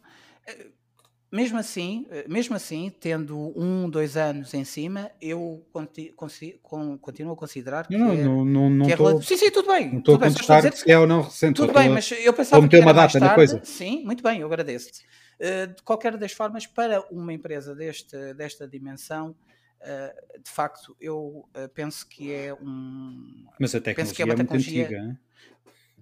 mesmo 1.30 1.58
assim, 1.58 2.06
eh, 2.10 2.24
mesmo 2.26 2.56
assim, 2.56 2.90
tendo 3.00 3.52
um, 3.54 3.88
dois 3.88 4.16
anos 4.16 4.54
em 4.54 4.64
cima, 4.64 5.10
eu 5.20 5.62
conti, 5.72 6.12
consi, 6.16 6.58
con, 6.62 6.96
continuo 6.98 7.34
a 7.34 7.36
considerar 7.36 7.86
que 7.86 7.96
não, 7.96 8.12
é, 8.12 8.16
não, 8.16 8.44
não, 8.44 8.70
não 8.70 8.86
que 8.86 8.92
é 8.92 8.96
Sim, 9.22 9.36
sim, 9.36 9.50
tudo 9.50 9.68
bem. 9.68 9.92
Não 9.92 9.98
estou 9.98 10.14
a 10.14 10.18
contestar 10.18 10.72
se 10.72 10.90
é 10.90 10.98
ou 10.98 11.06
não 11.06 11.20
recente. 11.20 11.56
Tudo 11.56 11.72
bem, 11.72 11.90
mas 11.90 12.10
eu 12.12 12.32
pensava 12.32 12.66
que 12.66 12.76
era 12.76 12.84
uma 12.86 12.94
data 12.94 13.12
tarde. 13.12 13.26
na 13.26 13.34
coisa. 13.34 13.60
Sim, 13.62 14.02
muito 14.04 14.22
bem, 14.22 14.40
eu 14.40 14.46
agradeço-te. 14.46 15.04
Uh, 15.38 15.74
de 15.74 15.82
qualquer 15.82 16.16
das 16.16 16.32
formas, 16.32 16.66
para 16.66 17.02
uma 17.10 17.32
empresa 17.32 17.74
deste, 17.74 18.34
desta 18.34 18.66
dimensão, 18.66 19.36
uh, 19.82 20.42
de 20.42 20.50
facto, 20.50 20.96
eu 20.98 21.46
uh, 21.54 21.68
penso 21.74 22.08
que 22.08 22.32
é 22.32 22.54
um... 22.54 23.44
Mas 23.60 23.74
a 23.74 23.80
tecnologia 23.80 24.14
que 24.14 24.22
é, 24.22 24.24
uma 24.24 24.34
tecnologia, 24.34 24.84
é 24.86 24.88
muito 24.88 24.94
antiga, 24.94 25.20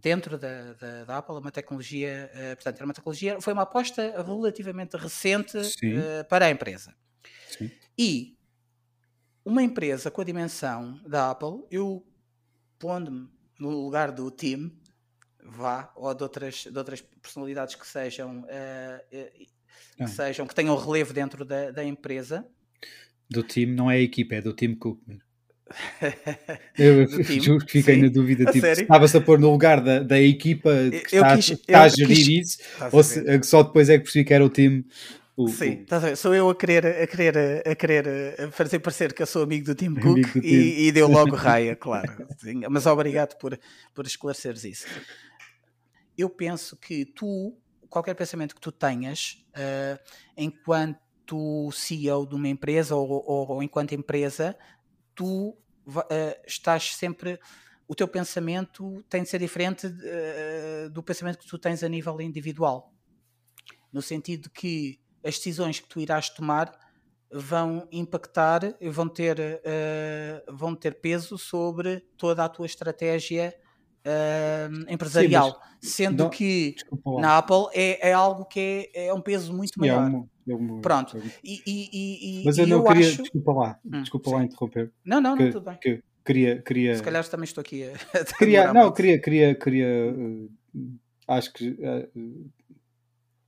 dentro 0.06 0.38
da, 0.38 0.72
da, 0.74 1.04
da, 1.04 1.18
Apple, 1.18 1.34
uma 1.34 1.50
tecnologia, 1.50 2.30
uh, 2.32 2.54
portanto, 2.54 2.76
era 2.76 2.84
uma 2.84 2.94
tecnologia, 2.94 3.40
foi 3.40 3.52
uma 3.52 3.62
aposta 3.62 4.22
relativamente 4.22 4.96
recente 4.96 5.58
uh, 5.58 6.24
para 6.28 6.46
a 6.46 6.50
empresa. 6.50 6.94
Sim. 7.48 7.72
E 7.98 8.38
uma 9.44 9.64
empresa 9.64 10.08
com 10.08 10.20
a 10.20 10.24
dimensão 10.24 11.00
da 11.04 11.32
Apple, 11.32 11.66
eu 11.72 12.06
pondo-me 12.78 13.28
no 13.58 13.70
lugar 13.70 14.12
do 14.12 14.30
Tim, 14.30 14.70
vá, 15.42 15.92
ou 15.96 16.14
de 16.14 16.22
outras, 16.22 16.54
de 16.70 16.78
outras 16.78 17.00
personalidades 17.00 17.74
que 17.74 17.84
sejam, 17.84 18.42
uh, 18.42 19.08
que, 19.10 20.04
ah. 20.04 20.06
sejam 20.06 20.46
que 20.46 20.54
tenham 20.54 20.76
relevo 20.76 21.12
dentro 21.12 21.44
da, 21.44 21.72
da 21.72 21.84
empresa. 21.84 22.46
Do 23.28 23.42
time 23.42 23.74
não 23.74 23.90
é 23.90 23.96
a 23.96 24.00
equipa, 24.00 24.36
é 24.36 24.40
do 24.40 24.52
Tim 24.52 24.76
Cook. 24.76 25.00
Eu 26.78 27.06
juro 27.40 27.64
que 27.64 27.72
fiquei 27.72 27.96
Sim, 27.96 28.02
na 28.02 28.08
dúvida, 28.08 28.50
tipo, 28.52 28.66
estava-se 28.66 29.16
a 29.16 29.20
pôr 29.20 29.38
no 29.38 29.50
lugar 29.50 29.80
da, 29.82 30.00
da 30.00 30.20
equipa 30.20 30.70
que 30.90 31.16
está, 31.16 31.36
quis, 31.36 31.50
está 31.50 31.82
a 31.82 31.88
gerir 31.88 32.16
quis, 32.16 32.28
isso, 32.28 32.58
ou 32.92 33.02
se, 33.02 33.42
só 33.42 33.62
depois 33.62 33.88
é 33.88 33.98
que 33.98 34.04
percebi 34.04 34.24
que 34.24 34.34
era 34.34 34.44
o 34.44 34.48
time. 34.48 34.86
O, 35.36 35.48
Sim, 35.48 35.84
o... 35.90 36.16
sou 36.16 36.34
eu 36.34 36.48
a 36.48 36.54
querer, 36.54 36.86
a 36.86 37.06
querer, 37.06 37.62
a 37.66 37.74
querer 37.74 38.40
a 38.40 38.50
fazer 38.50 38.78
parecer 38.78 39.12
que 39.12 39.20
eu 39.20 39.26
sou 39.26 39.42
amigo 39.42 39.66
do 39.66 39.74
Tim 39.74 39.94
Cook 39.94 40.32
do 40.32 40.38
e, 40.38 40.86
e, 40.86 40.92
deu 40.92 41.08
logo 41.08 41.34
raia, 41.36 41.76
claro. 41.76 42.26
Sim, 42.38 42.62
mas 42.70 42.86
obrigado 42.86 43.36
por, 43.36 43.58
por 43.92 44.06
esclareceres 44.06 44.64
isso. 44.64 44.86
Eu 46.16 46.30
penso 46.30 46.74
que 46.76 47.04
tu, 47.04 47.54
qualquer 47.90 48.14
pensamento 48.14 48.54
que 48.54 48.60
tu 48.60 48.72
tenhas, 48.72 49.44
uh, 49.50 49.98
enquanto 50.38 51.70
CEO 51.70 52.24
de 52.24 52.34
uma 52.34 52.48
empresa 52.48 52.94
ou, 52.94 53.06
ou, 53.26 53.50
ou 53.50 53.62
enquanto 53.62 53.94
empresa, 53.94 54.56
tu 55.16 55.48
uh, 55.48 56.04
estás 56.46 56.94
sempre. 56.94 57.40
O 57.88 57.94
teu 57.94 58.06
pensamento 58.06 59.02
tem 59.08 59.22
de 59.22 59.28
ser 59.28 59.40
diferente 59.40 59.86
uh, 59.86 60.90
do 60.90 61.02
pensamento 61.02 61.38
que 61.38 61.46
tu 61.48 61.58
tens 61.58 61.82
a 61.82 61.88
nível 61.88 62.20
individual. 62.20 62.92
No 63.92 64.02
sentido 64.02 64.44
de 64.44 64.50
que 64.50 65.00
as 65.24 65.36
decisões 65.36 65.80
que 65.80 65.88
tu 65.88 65.98
irás 65.98 66.28
tomar 66.28 66.70
vão 67.32 67.88
impactar, 67.90 68.60
vão 68.92 69.08
ter, 69.08 69.38
uh, 69.40 70.56
vão 70.56 70.76
ter 70.76 71.00
peso 71.00 71.36
sobre 71.38 72.00
toda 72.16 72.44
a 72.44 72.48
tua 72.48 72.66
estratégia 72.66 73.56
uh, 74.06 74.92
empresarial. 74.92 75.60
Sim, 75.80 75.88
sendo 75.88 76.24
não, 76.24 76.30
que 76.30 76.74
na 77.20 77.38
Apple 77.38 77.66
é, 77.74 78.10
é 78.10 78.12
algo 78.12 78.44
que 78.46 78.90
é, 78.94 79.06
é 79.08 79.14
um 79.14 79.20
peso 79.20 79.52
muito 79.52 79.74
Sim, 79.74 79.80
maior. 79.80 80.02
É 80.02 80.08
um, 80.08 80.28
eu, 80.46 80.80
Pronto. 80.80 81.18
E, 81.44 81.62
e, 81.66 82.40
e, 82.40 82.44
Mas 82.44 82.56
eu 82.56 82.66
não 82.66 82.78
eu 82.78 82.84
queria, 82.84 83.08
acho... 83.08 83.22
desculpa 83.22 83.52
lá, 83.52 83.80
hum, 83.84 84.00
desculpa 84.00 84.30
sim. 84.30 84.36
lá 84.36 84.44
interromper. 84.44 84.92
Não, 85.04 85.20
não, 85.20 85.36
não, 85.36 85.44
que, 85.44 85.52
tudo 85.52 85.64
bem. 85.64 85.78
Que 85.80 86.02
queria, 86.24 86.62
queria... 86.62 86.96
Se 86.96 87.02
calhar 87.02 87.28
também 87.28 87.44
estou 87.44 87.60
aqui 87.60 87.84
a. 87.84 87.92
queria, 88.38 88.72
não, 88.72 88.92
queria, 88.92 89.20
queria, 89.20 89.54
queria. 89.54 90.14
Uh, 90.14 90.50
acho 91.28 91.52
que. 91.52 91.70
Uh, 91.70 92.50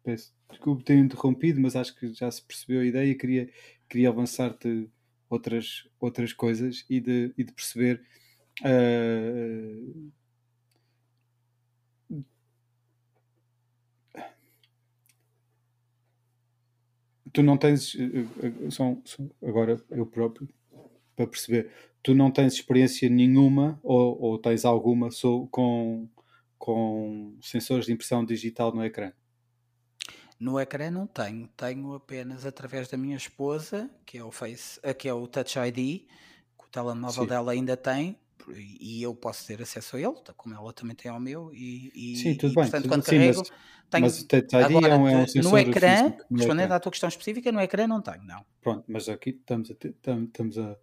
peço 0.04 0.32
desculpe 0.50 0.82
ter 0.82 0.96
interrompido, 0.96 1.60
mas 1.60 1.76
acho 1.76 1.94
que 1.94 2.12
já 2.14 2.30
se 2.30 2.42
percebeu 2.42 2.80
a 2.80 2.84
ideia. 2.84 3.14
Queria, 3.14 3.50
queria 3.88 4.08
avançar-te 4.08 4.88
outras, 5.28 5.88
outras 6.00 6.32
coisas 6.32 6.84
e 6.88 7.00
de, 7.00 7.32
e 7.36 7.44
de 7.44 7.52
perceber. 7.52 8.02
Uh, 8.60 10.10
tu 17.32 17.42
não 17.42 17.56
tens. 17.56 17.94
Eh, 17.94 18.26
eh, 18.42 18.70
são, 18.70 19.02
são, 19.04 19.30
agora 19.42 19.82
eu 19.90 20.06
próprio, 20.06 20.48
para 21.14 21.26
perceber, 21.26 21.70
tu 22.02 22.14
não 22.14 22.30
tens 22.30 22.54
experiência 22.54 23.08
nenhuma 23.08 23.78
ou, 23.82 24.20
ou 24.20 24.38
tens 24.38 24.64
alguma 24.64 25.10
so, 25.10 25.46
com, 25.50 26.08
com 26.58 27.36
sensores 27.40 27.86
de 27.86 27.92
impressão 27.92 28.24
digital 28.24 28.74
no 28.74 28.84
ecrã? 28.84 29.12
No 30.38 30.58
ecrã 30.60 30.90
não 30.90 31.06
tenho, 31.06 31.48
tenho 31.56 31.94
apenas 31.94 32.46
através 32.46 32.88
da 32.88 32.96
minha 32.96 33.16
esposa, 33.16 33.90
que 34.06 34.18
é 34.18 34.24
o 34.24 34.30
Face, 34.30 34.78
eh, 34.82 34.94
que 34.94 35.08
é 35.08 35.12
o 35.12 35.26
Touch 35.26 35.58
ID, 35.58 36.06
que 36.56 36.64
o 36.64 36.68
telemóvel 36.70 37.24
Sim. 37.24 37.28
dela 37.28 37.52
ainda 37.52 37.76
tem, 37.76 38.16
e 38.56 39.02
eu 39.02 39.14
posso 39.14 39.46
ter 39.46 39.60
acesso 39.60 39.96
a 39.96 40.00
ele, 40.00 40.14
como 40.36 40.54
ela 40.54 40.72
também 40.72 40.94
tem 40.94 41.10
ao 41.10 41.20
meu, 41.20 41.50
e, 41.52 41.90
e 41.94 42.16
sim, 42.16 42.34
tudo 42.34 42.52
e, 42.52 42.54
bem, 42.54 42.64
portanto, 42.64 42.82
tudo 42.82 42.92
quando 42.92 43.04
sim, 43.04 43.10
carrego, 43.10 43.38
mas, 43.38 43.50
tenho, 43.90 44.02
mas 44.02 44.64
agora, 44.64 44.94
é 44.94 44.96
um, 44.96 45.06
um 45.06 45.50
no 45.50 45.58
ecrã, 45.58 46.14
respondendo 46.30 46.72
à 46.72 46.80
tua 46.80 46.92
questão 46.92 47.08
específica, 47.08 47.50
no 47.52 47.60
ecrã 47.60 47.86
não 47.86 48.00
tenho, 48.00 48.24
não. 48.24 48.44
Pronto, 48.60 48.84
mas 48.88 49.08
aqui 49.08 49.30
estamos 49.30 49.70
a, 49.70 49.74
estamos 49.74 50.58
a, 50.58 50.76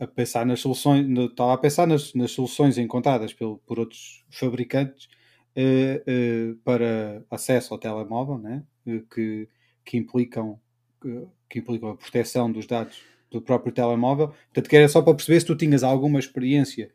a 0.00 0.06
pensar 0.06 0.46
nas 0.46 0.60
soluções, 0.60 1.06
estava 1.30 1.54
a 1.54 1.58
pensar 1.58 1.86
nas, 1.86 2.14
nas 2.14 2.30
soluções 2.30 2.78
encontradas 2.78 3.32
pelo, 3.32 3.58
por 3.58 3.78
outros 3.78 4.24
fabricantes 4.30 5.08
eh, 5.56 6.02
eh, 6.06 6.54
para 6.64 7.24
acesso 7.30 7.74
ao 7.74 7.78
telemóvel, 7.78 8.38
né? 8.38 8.64
Eh, 8.86 9.02
que, 9.12 9.48
que, 9.84 9.96
implicam, 9.96 10.60
que, 11.00 11.26
que 11.48 11.58
implicam 11.60 11.90
a 11.90 11.96
proteção 11.96 12.50
dos 12.50 12.66
dados 12.66 13.02
do 13.38 13.42
próprio 13.42 13.72
telemóvel. 13.72 14.28
Portanto, 14.28 14.68
que 14.68 14.76
era 14.76 14.88
só 14.88 15.02
para 15.02 15.14
perceber 15.14 15.40
se 15.40 15.46
tu 15.46 15.56
tinhas 15.56 15.82
alguma 15.82 16.18
experiência 16.18 16.90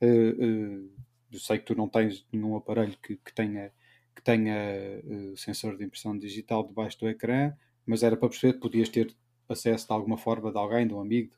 Uh, 0.00 0.84
uh, 0.86 0.90
eu 1.30 1.38
sei 1.38 1.58
que 1.58 1.64
tu 1.64 1.74
não 1.74 1.88
tens 1.88 2.24
nenhum 2.32 2.56
aparelho 2.56 2.96
que, 3.02 3.16
que 3.16 3.34
tenha, 3.34 3.72
que 4.14 4.22
tenha 4.22 4.56
uh, 5.04 5.36
sensor 5.36 5.76
de 5.76 5.84
impressão 5.84 6.16
digital 6.16 6.66
debaixo 6.66 6.98
do 7.00 7.08
ecrã, 7.08 7.52
mas 7.84 8.02
era 8.02 8.16
para 8.16 8.28
perceber 8.28 8.54
que 8.54 8.60
podias 8.60 8.88
ter 8.88 9.14
acesso 9.48 9.86
de 9.86 9.92
alguma 9.92 10.16
forma 10.16 10.50
de 10.50 10.58
alguém, 10.58 10.86
de 10.86 10.94
um 10.94 11.00
amigo. 11.00 11.32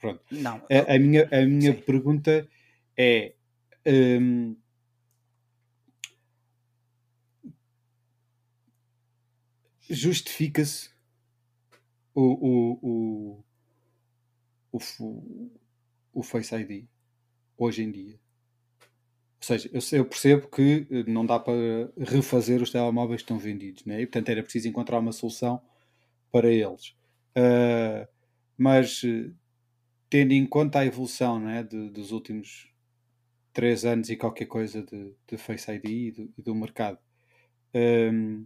Pronto. 0.00 0.22
Não. 0.30 0.62
A, 0.70 0.94
a 0.94 0.98
minha, 0.98 1.28
a 1.30 1.44
minha 1.44 1.74
pergunta 1.74 2.48
é. 2.96 3.34
Um, 3.84 4.56
justifica-se 9.90 10.90
o, 12.14 12.22
o, 12.22 12.78
o, 12.82 13.44
o, 15.00 15.50
o 16.12 16.22
Face 16.22 16.54
ID? 16.54 16.86
hoje 17.58 17.82
em 17.82 17.90
dia. 17.90 18.14
Ou 19.40 19.46
seja, 19.46 19.70
eu, 19.72 19.80
eu, 19.98 20.04
percebo 20.04 20.48
que 20.48 20.86
eh, 20.90 21.04
não 21.06 21.26
dá 21.26 21.38
para 21.38 21.54
refazer 21.96 22.62
os 22.62 22.70
telemóveis 22.70 23.20
que 23.20 23.24
estão 23.24 23.38
vendidos, 23.38 23.84
né? 23.84 24.00
e 24.00 24.06
portanto 24.06 24.28
era 24.30 24.42
preciso 24.42 24.68
encontrar 24.68 25.00
uma 25.00 25.12
solução 25.12 25.60
para 26.30 26.50
eles. 26.50 26.94
Uh, 27.36 28.06
mas 28.56 29.02
tendo 30.10 30.32
em 30.32 30.46
conta 30.46 30.80
a 30.80 30.86
evolução 30.86 31.38
né, 31.38 31.62
de, 31.62 31.90
dos 31.90 32.10
últimos 32.10 32.68
três 33.52 33.84
anos 33.84 34.10
e 34.10 34.16
qualquer 34.16 34.46
coisa 34.46 34.82
de, 34.82 35.12
de 35.26 35.36
Face 35.36 35.70
ID 35.70 35.84
e 35.84 36.10
do, 36.10 36.32
e 36.36 36.42
do 36.42 36.54
mercado, 36.54 36.98
um, 37.74 38.44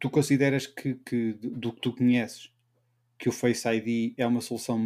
tu 0.00 0.10
consideras 0.10 0.66
que, 0.66 0.94
que, 0.94 1.32
do 1.34 1.72
que 1.72 1.80
tu 1.80 1.94
conheces 1.94 2.52
que 3.18 3.28
o 3.28 3.32
Face 3.32 3.66
ID 3.68 4.14
é 4.16 4.26
uma 4.26 4.40
solução 4.40 4.78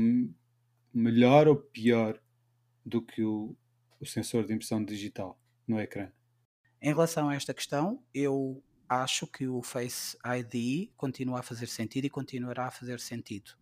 melhor 0.92 1.48
ou 1.48 1.56
pior 1.56 2.20
do 2.84 3.02
que 3.02 3.22
o, 3.22 3.56
o 4.00 4.06
sensor 4.06 4.46
de 4.46 4.54
impressão 4.54 4.84
digital 4.84 5.40
no 5.66 5.80
ecrã? 5.80 6.10
Em 6.80 6.88
relação 6.88 7.28
a 7.28 7.34
esta 7.34 7.52
questão, 7.52 8.02
eu 8.14 8.62
acho 8.88 9.26
que 9.26 9.46
o 9.46 9.62
Face 9.62 10.16
ID 10.24 10.90
continua 10.96 11.40
a 11.40 11.42
fazer 11.42 11.66
sentido 11.66 12.06
e 12.06 12.10
continuará 12.10 12.66
a 12.66 12.70
fazer 12.70 12.98
sentido. 13.00 13.52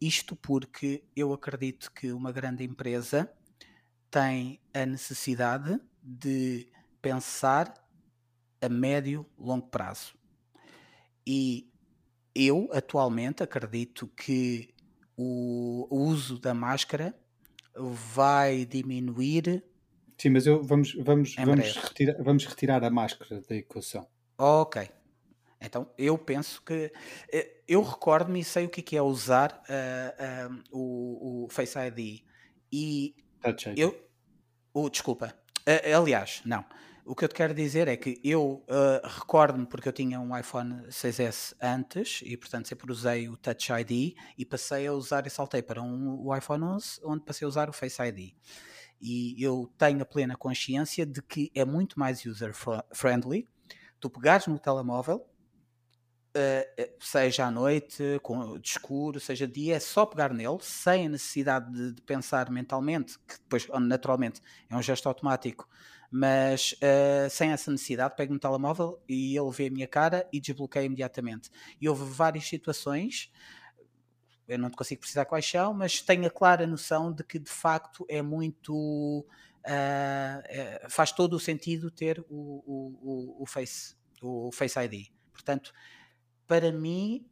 Isto 0.00 0.36
porque 0.36 1.04
eu 1.16 1.32
acredito 1.32 1.90
que 1.92 2.12
uma 2.12 2.30
grande 2.30 2.64
empresa 2.64 3.30
tem 4.10 4.60
a 4.74 4.84
necessidade 4.84 5.80
de 6.02 6.70
pensar 7.00 7.74
a 8.60 8.68
médio, 8.68 9.26
longo 9.38 9.66
prazo. 9.68 10.17
E 11.30 11.70
eu, 12.34 12.70
atualmente, 12.72 13.42
acredito 13.42 14.08
que 14.08 14.74
o, 15.14 15.86
uso 15.90 16.38
da 16.38 16.54
máscara 16.54 17.14
vai 17.76 18.64
diminuir. 18.64 19.62
Sim, 20.16 20.30
mas 20.30 20.46
eu, 20.46 20.62
vamos, 20.62 20.94
vamos, 20.94 21.34
vamos, 21.34 21.76
retirar, 21.76 22.22
vamos 22.22 22.46
retirar 22.46 22.82
a 22.82 22.88
máscara 22.88 23.42
da 23.42 23.56
equação. 23.56 24.08
Ok. 24.38 24.88
Então, 25.60 25.92
eu 25.98 26.16
penso 26.16 26.62
que. 26.64 26.90
Eh, 27.30 27.60
eu 27.68 27.82
recordo-me 27.82 28.40
e 28.40 28.44
sei 28.44 28.64
o 28.64 28.70
que 28.70 28.96
é, 28.96 28.98
é 28.98 29.02
usar 29.02 29.62
uh, 29.68 30.50
uh, 30.50 30.62
o, 30.72 31.44
o, 31.44 31.48
Face 31.50 31.78
ID. 31.78 32.22
E. 32.72 33.14
Touch 33.42 33.68
ID. 33.68 33.78
Eu, 33.78 34.08
o, 34.72 34.88
desculpa. 34.88 35.34
Uh, 35.68 35.94
aliás, 35.94 36.40
não. 36.46 36.64
O 37.08 37.14
que 37.14 37.24
eu 37.24 37.28
te 37.28 37.34
quero 37.34 37.54
dizer 37.54 37.88
é 37.88 37.96
que 37.96 38.20
eu 38.22 38.62
uh, 38.68 39.00
recordo-me 39.02 39.64
porque 39.64 39.88
eu 39.88 39.92
tinha 39.94 40.20
um 40.20 40.36
iPhone 40.36 40.86
6S 40.88 41.54
antes 41.58 42.20
e, 42.22 42.36
portanto, 42.36 42.68
sempre 42.68 42.92
usei 42.92 43.30
o 43.30 43.36
Touch 43.38 43.72
ID 43.72 44.14
e 44.36 44.44
passei 44.44 44.86
a 44.86 44.92
usar 44.92 45.26
e 45.26 45.30
saltei 45.30 45.62
para 45.62 45.80
um, 45.80 46.20
o 46.22 46.36
iPhone 46.36 46.64
11, 46.64 47.00
onde 47.02 47.24
passei 47.24 47.46
a 47.46 47.48
usar 47.48 47.70
o 47.70 47.72
Face 47.72 48.02
ID. 48.02 48.34
E 49.00 49.42
eu 49.42 49.72
tenho 49.78 50.02
a 50.02 50.04
plena 50.04 50.36
consciência 50.36 51.06
de 51.06 51.22
que 51.22 51.50
é 51.54 51.64
muito 51.64 51.98
mais 51.98 52.26
user-friendly 52.26 53.48
tu 53.98 54.10
pegares 54.10 54.46
no 54.46 54.58
telemóvel, 54.58 55.26
uh, 56.36 56.92
seja 57.00 57.46
à 57.46 57.50
noite, 57.50 58.20
com, 58.22 58.58
de 58.58 58.68
escuro, 58.68 59.18
seja 59.18 59.46
de 59.46 59.54
dia, 59.54 59.76
é 59.76 59.80
só 59.80 60.04
pegar 60.04 60.34
nele, 60.34 60.58
sem 60.60 61.06
a 61.06 61.08
necessidade 61.08 61.72
de, 61.72 61.94
de 61.94 62.02
pensar 62.02 62.50
mentalmente, 62.50 63.18
que 63.20 63.38
depois, 63.38 63.66
naturalmente, 63.80 64.42
é 64.68 64.76
um 64.76 64.82
gesto 64.82 65.08
automático 65.08 65.66
mas 66.10 66.72
uh, 66.72 67.28
sem 67.30 67.50
essa 67.50 67.70
necessidade, 67.70 68.16
pego 68.16 68.32
no 68.32 68.40
telemóvel 68.40 69.02
e 69.08 69.36
ele 69.36 69.50
vê 69.50 69.66
a 69.66 69.70
minha 69.70 69.86
cara 69.86 70.26
e 70.32 70.40
desbloqueia 70.40 70.84
imediatamente. 70.84 71.50
E 71.80 71.88
houve 71.88 72.04
várias 72.04 72.44
situações, 72.46 73.30
eu 74.46 74.58
não 74.58 74.70
te 74.70 74.76
consigo 74.76 75.00
precisar 75.00 75.26
quais 75.26 75.48
são, 75.48 75.74
mas 75.74 76.00
tenho 76.00 76.26
a 76.26 76.30
clara 76.30 76.66
noção 76.66 77.12
de 77.12 77.22
que 77.22 77.38
de 77.38 77.50
facto 77.50 78.06
é 78.08 78.22
muito. 78.22 79.26
Uh, 79.66 80.88
faz 80.88 81.12
todo 81.12 81.34
o 81.34 81.40
sentido 81.40 81.90
ter 81.90 82.20
o, 82.20 82.24
o, 82.30 82.98
o, 83.02 83.42
o, 83.42 83.46
Face, 83.46 83.94
o 84.22 84.50
Face 84.50 84.78
ID. 84.78 85.08
Portanto, 85.30 85.74
para 86.46 86.72
mim, 86.72 87.28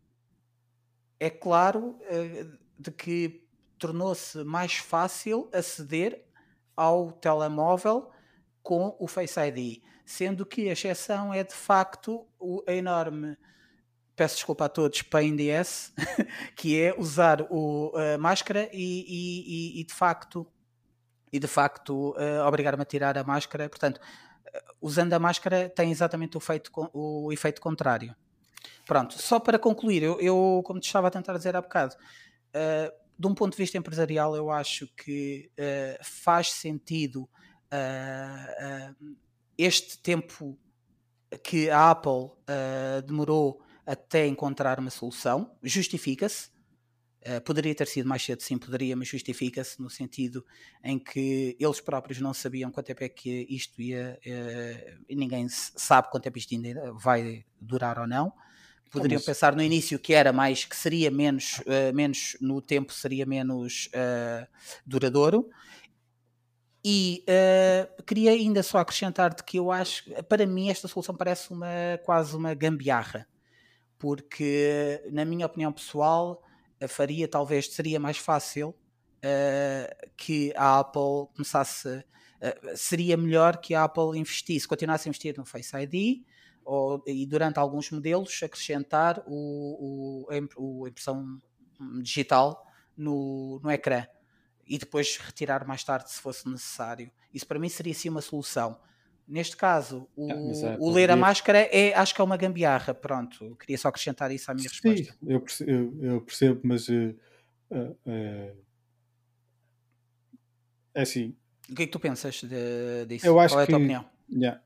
é 1.18 1.30
claro 1.30 1.99
uh, 2.02 2.59
de 2.78 2.90
que 2.90 3.42
tornou-se 3.78 4.45
mais 4.45 4.75
fácil 4.75 5.49
aceder 5.54 6.26
ao 6.76 7.11
telemóvel 7.12 8.11
com 8.67 8.97
o 8.99 9.07
Face 9.07 9.39
ID, 9.39 9.81
sendo 10.05 10.45
que 10.45 10.69
a 10.69 10.73
exceção 10.73 11.33
é 11.33 11.45
de 11.45 11.55
facto 11.55 12.26
o 12.37 12.65
enorme 12.67 13.39
peço 14.17 14.35
desculpa 14.35 14.65
a 14.65 14.69
todos, 14.69 15.02
pain 15.02 15.37
ass, 15.52 15.93
que 16.57 16.81
é 16.81 16.93
usar 16.99 17.43
o, 17.43 17.93
a 17.95 18.19
máscara 18.19 18.69
e, 18.73 19.05
e, 19.07 19.81
e, 19.81 19.85
de 19.85 19.95
facto 19.95 20.45
e 21.33 21.39
de 21.39 21.47
facto 21.47 22.11
uh, 22.17 22.45
obrigar-me 22.45 22.83
a 22.83 22.85
tirar 22.85 23.17
a 23.17 23.23
máscara. 23.23 23.69
Portanto, 23.69 23.99
uh, 23.99 24.75
usando 24.81 25.13
a 25.13 25.19
máscara 25.21 25.69
tem 25.69 25.93
exatamente 25.93 26.37
o, 26.37 26.41
o 26.93 27.33
efeito 27.33 27.61
contrário. 27.61 28.17
Pronto, 28.85 29.17
só 29.17 29.39
para 29.39 29.61
concluir, 29.61 30.02
eu, 30.02 30.21
eu 30.21 30.61
como 30.65 30.81
te 30.81 30.87
estava 30.87 31.07
a 31.07 31.11
tentar 31.11 31.35
dizer 31.37 31.55
há 31.55 31.63
bocado, 31.63 31.95
uh, 31.95 32.93
de 33.17 33.26
um 33.29 33.35
ponto 33.35 33.52
de 33.52 33.59
vista 33.59 33.79
empresarial, 33.79 34.35
eu 34.35 34.50
acho 34.50 34.89
que 34.97 35.52
faz 36.02 36.50
sentido 36.50 37.29
uh, 37.73 39.07
este 39.59 39.99
tempo 39.99 40.59
que 41.43 41.71
a 41.71 41.91
Apple 41.91 42.13
uh, 42.13 43.02
demorou 43.05 43.63
até 43.85 44.26
encontrar 44.26 44.79
uma 44.79 44.91
solução 44.91 45.57
justifica-se. 45.63 46.50
Uh, 47.26 47.41
poderia 47.41 47.75
ter 47.75 47.89
sido 47.89 48.09
mais 48.09 48.23
cedo, 48.25 48.41
sim, 48.41 48.57
poderia, 48.57 48.95
mas 48.95 49.09
justifica-se 49.09 49.81
no 49.83 49.91
sentido 49.91 50.45
em 50.85 50.97
que 50.97 51.57
eles 51.59 51.81
próprios 51.81 52.21
não 52.21 52.33
sabiam 52.33 52.71
quanto 52.71 52.87
tempo 52.87 53.02
é 53.02 53.09
que 53.09 53.45
isto 53.50 53.83
ia, 53.83 54.17
uh, 54.25 55.05
e 55.09 55.17
ninguém 55.17 55.49
sabe 55.49 56.09
quanto 56.09 56.23
tempo 56.23 56.39
isto 56.39 56.55
ainda 56.55 56.93
vai 56.93 57.45
durar 57.61 57.99
ou 57.99 58.07
não. 58.07 58.33
Poderiam 58.93 59.21
Como 59.21 59.26
pensar 59.26 59.57
no 59.57 59.63
início 59.63 59.99
que 59.99 60.15
era 60.15 60.33
mais, 60.33 60.65
que 60.65 60.76
seria 60.76 61.11
menos, 61.11 61.59
uh, 61.61 61.93
menos 61.93 62.37
no 62.41 62.63
tempo, 62.63 62.93
seria 62.93 63.26
menos 63.26 63.89
duradouro, 64.87 65.50
e 66.89 67.25
uh, 67.29 68.03
queria 68.05 68.31
ainda 68.31 68.63
só 68.63 68.79
acrescentar-te 68.79 69.43
que 69.43 69.59
eu 69.59 69.73
acho, 69.73 70.05
para 70.29 70.47
mim, 70.47 70.71
esta 70.71 70.87
solução 70.87 71.17
parece 71.17 71.51
uma, 71.51 71.67
quase 72.05 72.37
uma 72.37 72.55
gambiarra, 72.55 73.27
porque, 73.99 75.03
na 75.11 75.25
minha 75.25 75.47
opinião 75.47 75.73
pessoal, 75.73 76.41
faria 76.87 77.27
talvez 77.27 77.73
seria 77.73 77.99
mais 77.99 78.19
fácil 78.19 78.69
uh, 78.69 80.11
que 80.17 80.53
a 80.55 80.79
Apple 80.79 81.27
começasse, 81.35 81.89
uh, 81.89 82.77
seria 82.77 83.17
melhor 83.17 83.57
que 83.57 83.75
a 83.75 83.83
Apple 83.83 84.17
investisse, 84.17 84.69
continuasse 84.69 85.09
a 85.09 85.11
investir 85.11 85.37
no 85.37 85.45
Face 85.45 85.77
ID 85.77 86.23
ou, 86.65 87.03
e 87.05 87.27
durante 87.27 87.59
alguns 87.59 87.91
modelos 87.91 88.41
acrescentar 88.45 89.25
o, 89.27 90.25
o, 90.57 90.85
a 90.85 90.89
impressão 90.89 91.43
digital 92.01 92.65
no, 92.97 93.59
no 93.61 93.73
ecrã 93.73 94.07
e 94.67 94.79
depois 94.79 95.17
retirar 95.17 95.67
mais 95.67 95.85
tarde 95.85 96.11
se 96.11 96.21
fosse 96.21 96.49
necessário. 96.49 97.11
Isso 97.33 97.47
para 97.47 97.59
mim 97.59 97.69
seria 97.69 97.95
sim 97.95 98.09
uma 98.09 98.21
solução. 98.21 98.79
Neste 99.29 99.57
caso, 99.57 100.09
o, 100.15 100.31
é, 100.31 100.76
o 100.79 100.91
ler 100.91 101.11
a 101.11 101.17
máscara 101.17 101.59
é, 101.59 101.93
acho 101.95 102.15
que 102.15 102.21
é 102.21 102.25
uma 102.25 102.37
gambiarra. 102.37 102.95
Pronto, 102.95 103.57
queria 103.57 103.76
só 103.76 103.89
acrescentar 103.89 104.31
isso 104.31 104.50
à 104.50 104.55
minha 104.55 104.69
sim, 104.69 104.89
resposta. 104.89 105.19
Eu 105.26 105.41
percebo, 105.41 105.71
eu, 105.71 106.13
eu 106.13 106.21
percebo 106.21 106.61
mas 106.63 106.89
uh, 106.89 107.15
uh, 107.71 107.91
uh, 108.07 108.57
é 110.95 111.02
assim. 111.02 111.37
O 111.69 111.75
que 111.75 111.83
é 111.83 111.87
que 111.87 111.93
tu 111.93 111.99
pensas 111.99 112.41
de, 112.43 113.07
disso? 113.07 113.26
Eu 113.26 113.41
acho 113.41 113.55
Qual 113.55 113.61
é 113.61 113.65
a 113.65 113.67
tua 113.67 113.79
que, 113.79 113.83
opinião? 113.83 114.09
Yeah, 114.31 114.61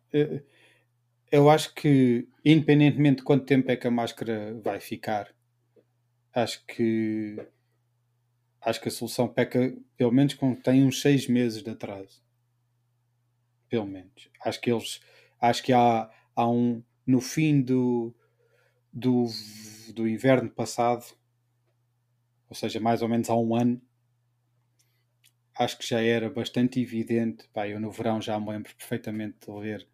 eu 1.31 1.49
acho 1.49 1.75
que, 1.75 2.29
independentemente 2.45 3.19
de 3.19 3.25
quanto 3.25 3.47
tempo 3.47 3.71
é 3.71 3.77
que 3.77 3.87
a 3.87 3.91
máscara 3.91 4.59
vai 4.63 4.81
ficar, 4.81 5.33
acho 6.35 6.65
que 6.67 7.37
acho 8.61 8.81
que 8.81 8.89
a 8.89 8.93
solução 8.93 9.29
peca, 9.29 9.77
pelo 9.97 10.13
menos, 10.13 10.37
tem 10.63 10.85
uns 10.85 11.01
seis 11.01 11.27
meses 11.27 11.63
de 11.63 11.71
atraso. 11.71 12.23
Pelo 13.69 13.87
menos. 13.87 14.31
Acho 14.45 14.61
que 14.61 14.71
eles. 14.71 15.01
Acho 15.41 15.63
que 15.63 15.73
há, 15.73 16.11
há 16.35 16.49
um. 16.49 16.83
No 17.07 17.21
fim 17.21 17.61
do, 17.63 18.15
do, 18.93 19.27
do 19.95 20.07
inverno 20.07 20.51
passado, 20.51 21.05
ou 22.49 22.55
seja, 22.55 22.79
mais 22.79 23.03
ou 23.03 23.09
menos 23.09 23.31
há 23.31 23.37
um 23.37 23.55
ano, 23.55 23.81
acho 25.59 25.79
que 25.79 25.87
já 25.87 26.01
era 26.01 26.29
bastante 26.31 26.81
evidente. 26.81 27.49
Pá, 27.53 27.69
eu 27.69 27.81
no 27.81 27.91
verão 27.91 28.21
já 28.21 28.39
me 28.39 28.51
lembro 28.51 28.75
perfeitamente 28.77 29.39
de 29.47 29.53
ler 29.53 29.89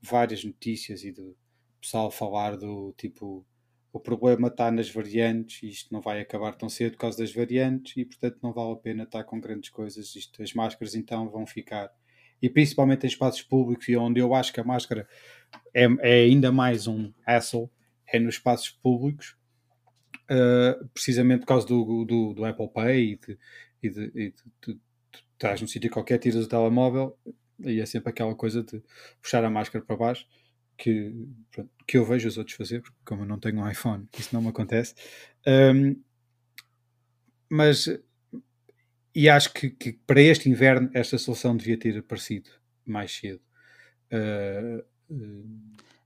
várias 0.00 0.44
notícias 0.44 1.04
e 1.04 1.12
do 1.12 1.36
pessoal 1.80 2.10
falar 2.10 2.56
do 2.56 2.92
tipo 2.96 3.46
o 3.92 3.98
problema 3.98 4.48
está 4.48 4.70
nas 4.70 4.88
variantes 4.88 5.62
e 5.62 5.68
isto 5.68 5.92
não 5.92 6.00
vai 6.00 6.20
acabar 6.20 6.54
tão 6.54 6.68
cedo 6.68 6.92
por 6.92 6.98
causa 6.98 7.18
das 7.18 7.32
variantes 7.32 7.96
e 7.96 8.04
portanto 8.04 8.38
não 8.42 8.52
vale 8.52 8.72
a 8.72 8.76
pena 8.76 9.02
estar 9.02 9.24
com 9.24 9.40
grandes 9.40 9.70
coisas. 9.70 10.14
Isto, 10.14 10.42
as 10.42 10.54
máscaras 10.54 10.94
então 10.94 11.28
vão 11.28 11.46
ficar. 11.46 11.90
E 12.40 12.48
principalmente 12.48 13.04
em 13.04 13.08
espaços 13.08 13.42
públicos 13.42 13.88
e 13.88 13.96
onde 13.96 14.20
eu 14.20 14.34
acho 14.34 14.52
que 14.52 14.60
a 14.60 14.64
máscara 14.64 15.08
é, 15.74 15.84
é 16.00 16.22
ainda 16.22 16.52
mais 16.52 16.86
um 16.86 17.12
hassle, 17.26 17.68
é 18.06 18.18
nos 18.18 18.36
espaços 18.36 18.70
públicos, 18.70 19.36
uh, 20.30 20.88
precisamente 20.94 21.40
por 21.40 21.46
causa 21.46 21.66
do, 21.66 22.04
do, 22.04 22.32
do 22.32 22.44
Apple 22.44 22.68
Pay 22.68 23.12
e 23.12 23.16
de, 23.16 23.38
e, 23.82 23.90
de, 23.90 24.02
e 24.14 24.30
de, 24.30 24.42
tu 24.60 24.80
estás 25.32 25.60
num 25.60 25.66
sítio 25.66 25.90
qualquer, 25.90 26.18
tiras 26.18 26.44
o 26.44 26.48
telemóvel 26.48 27.18
e 27.58 27.80
é 27.80 27.86
sempre 27.86 28.10
aquela 28.10 28.34
coisa 28.34 28.62
de 28.62 28.82
puxar 29.20 29.44
a 29.44 29.50
máscara 29.50 29.84
para 29.84 29.96
baixo 29.96 30.26
que, 30.80 31.12
pronto, 31.50 31.70
que 31.86 31.98
eu 31.98 32.04
vejo 32.06 32.26
os 32.26 32.38
outros 32.38 32.56
fazer, 32.56 32.80
porque 32.80 32.96
como 33.04 33.22
eu 33.22 33.26
não 33.26 33.38
tenho 33.38 33.60
um 33.60 33.68
iPhone, 33.68 34.08
isso 34.18 34.30
não 34.32 34.40
me 34.40 34.48
acontece. 34.48 34.94
Um, 35.46 36.02
mas 37.50 37.86
e 39.14 39.28
acho 39.28 39.52
que, 39.52 39.70
que, 39.70 39.92
para 40.06 40.22
este 40.22 40.48
inverno 40.48 40.90
esta 40.94 41.18
solução 41.18 41.56
devia 41.56 41.78
ter 41.78 41.98
aparecido 41.98 42.48
mais 42.86 43.12
cedo. 43.12 43.40
Uh, 44.10 44.82
uh, 45.10 45.60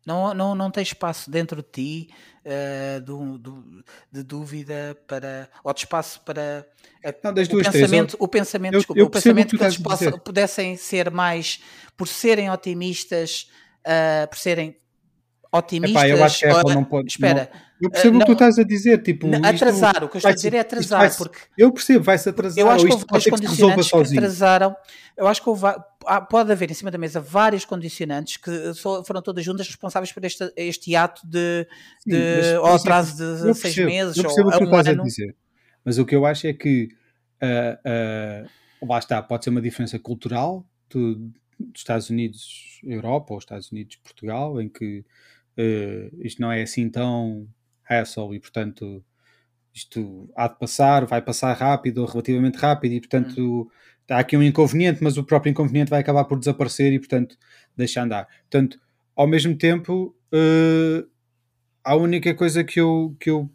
não, 0.05 0.35
não, 0.35 0.55
não 0.55 0.71
tem 0.71 0.83
espaço 0.83 1.31
dentro 1.31 1.63
de 1.63 1.69
ti 1.71 2.11
uh, 2.45 3.01
do, 3.01 3.39
do, 3.39 3.85
de 4.11 4.23
dúvida 4.23 4.99
para. 5.07 5.49
ou 5.63 5.73
de 5.73 5.81
espaço 5.81 6.21
para. 6.25 6.67
não, 7.23 7.33
das 7.33 7.47
o, 7.47 7.51
duas, 7.51 7.69
pensamento, 7.69 8.09
três, 8.09 8.17
o 8.21 8.29
pensamento, 8.29 8.75
eu, 8.75 8.79
desculpa, 8.81 9.01
eu 9.01 9.07
o 9.07 9.11
pensamento 9.11 9.51
que, 9.51 9.59
que 9.59 9.65
eles 9.65 9.79
possam, 9.79 10.19
pudessem 10.19 10.77
ser 10.77 11.11
mais. 11.11 11.61
por 11.97 12.09
serem 12.09 12.51
otimistas, 12.51 13.49
uh, 13.87 14.29
por 14.29 14.38
serem 14.38 14.77
otimistas. 15.53 16.03
Epá, 16.03 16.09
eu 16.09 16.25
acho 16.25 16.40
que 16.40 16.47
a 16.47 16.61
Apple 16.61 16.75
não 16.75 16.85
pode. 16.85 17.11
Espera. 17.11 17.51
Não, 17.53 17.61
eu 17.83 17.90
percebo 17.90 18.16
uh, 18.16 18.18
o 18.18 18.20
que 18.20 18.27
tu 18.27 18.33
estás 18.33 18.59
a 18.59 18.64
dizer. 18.64 19.03
Tipo, 19.03 19.29
atrasar, 19.44 20.05
o 20.05 20.09
que 20.09 20.16
eu 20.16 20.18
estou 20.18 20.31
a 20.31 20.35
dizer 20.35 20.55
é 20.55 20.61
atrasar. 20.61 21.16
porque 21.16 21.38
eu 21.57 21.73
percebo, 21.73 22.05
vai-se 22.05 22.29
atrasar. 22.29 22.59
Eu 22.59 22.70
acho 22.70 22.87
que 22.87 22.92
houve 22.92 23.05
vários 23.09 23.31
condicionantes 23.31 23.90
que, 23.90 24.05
que 24.05 24.18
atrasaram. 24.18 24.77
Eu 25.16 25.27
acho 25.29 25.42
que 25.42 25.49
houve, 25.49 25.66
pode 26.29 26.51
haver 26.51 26.70
em 26.70 26.75
cima 26.75 26.90
da 26.90 26.99
mesa 26.99 27.20
vários 27.20 27.64
condicionantes 27.64 28.37
que 28.37 28.51
foram 29.07 29.23
todas 29.23 29.44
juntas 29.44 29.66
responsáveis 29.66 30.12
por 30.12 30.25
este, 30.25 30.53
este 30.57 30.97
ato 30.97 31.23
de, 31.25 31.66
Sim, 32.01 32.11
de 32.11 32.37
mas, 32.37 32.59
ou 32.59 32.66
atraso 32.66 33.16
de 33.16 33.40
seis 33.55 33.61
percebo, 33.61 33.87
meses 33.87 34.16
eu 34.16 34.25
percebo 34.25 34.49
ou 34.49 34.55
o 34.55 34.59
que 34.59 34.64
um 34.64 34.66
tu 34.66 34.77
estás 34.77 34.88
ano. 34.88 35.03
a 35.03 35.05
dizer. 35.05 35.37
Mas 35.85 35.99
o 35.99 36.07
que 36.07 36.16
eu 36.16 36.27
acho 36.27 36.47
é 36.47 36.53
que 36.53 36.88
uh, 37.42 38.44
uh, 38.85 38.87
lá 38.88 38.99
está, 38.99 39.23
pode 39.23 39.44
ser 39.44 39.51
uma 39.51 39.61
diferença 39.61 39.99
cultural 39.99 40.66
do, 40.90 41.31
dos 41.59 41.81
Estados 41.81 42.11
Unidos, 42.11 42.81
Europa 42.83 43.33
ou 43.33 43.38
Estados 43.38 43.71
Unidos, 43.71 43.97
Portugal, 43.97 44.61
em 44.61 44.69
que 44.69 45.05
uh, 45.59 46.25
isto 46.25 46.40
não 46.40 46.51
é 46.51 46.62
assim 46.62 46.88
tão 46.88 47.49
hassle 47.88 48.37
e, 48.37 48.40
portanto, 48.40 49.05
isto 49.73 50.31
há 50.37 50.49
de 50.49 50.59
passar, 50.59 51.05
vai 51.05 51.21
passar 51.21 51.53
rápido 51.53 51.99
ou 51.99 52.07
relativamente 52.07 52.57
rápido 52.57 52.93
e, 52.93 53.01
portanto, 53.01 53.62
hum. 53.62 53.69
há 54.09 54.19
aqui 54.19 54.37
um 54.37 54.43
inconveniente, 54.43 55.03
mas 55.03 55.17
o 55.17 55.25
próprio 55.25 55.51
inconveniente 55.51 55.90
vai 55.90 56.01
acabar 56.01 56.25
por 56.25 56.38
desaparecer 56.38 56.93
e, 56.93 56.99
portanto, 56.99 57.37
deixa 57.77 58.03
andar. 58.03 58.27
Portanto, 58.43 58.79
ao 59.17 59.27
mesmo 59.27 59.57
tempo, 59.57 60.17
uh, 60.33 61.09
a 61.83 61.97
única 61.97 62.35
coisa 62.35 62.64
que 62.64 62.81
eu, 62.81 63.17
que 63.21 63.31
eu 63.31 63.51